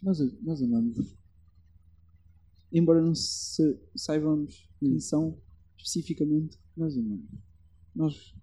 Nós, 0.02 0.18
nós 0.42 0.62
amamos. 0.62 1.16
embora 2.72 3.00
não 3.02 3.14
sa- 3.14 3.78
saibamos 3.94 4.68
Hum. 4.82 4.90
quem 4.90 5.00
são 5.00 5.38
especificamente, 5.78 6.58
Nós 6.76 6.96
amamos. 6.96 7.30
nós, 7.94 8.34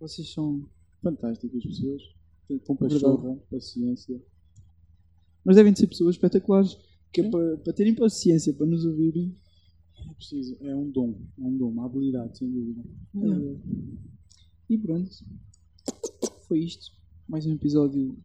vocês 0.00 0.32
são, 0.32 0.68
Fantásticas 1.02 1.62
pessoas. 1.64 2.02
Com 2.64 2.74
Verdade. 2.76 3.00
pachorra, 3.00 3.36
paciência. 3.50 4.22
Mas 5.44 5.56
devem 5.56 5.74
ser 5.74 5.86
pessoas 5.86 6.16
espetaculares 6.16 6.76
que 7.12 7.20
é 7.20 7.30
para, 7.30 7.56
para 7.58 7.72
terem 7.72 7.94
paciência 7.94 8.54
para 8.54 8.66
nos 8.66 8.84
ouvirem. 8.84 9.34
É 10.08 10.14
preciso, 10.14 10.56
é 10.60 10.74
um 10.74 10.90
dom. 10.90 11.14
É 11.38 11.42
um 11.42 11.56
dom, 11.56 11.68
uma 11.68 11.86
habilidade, 11.86 12.38
sem 12.38 12.50
dúvida. 12.50 12.82
É. 13.16 13.56
E 14.70 14.78
pronto, 14.78 15.10
foi 16.48 16.60
isto. 16.60 16.92
Mais 17.28 17.46
um 17.46 17.52
episódio 17.52 18.16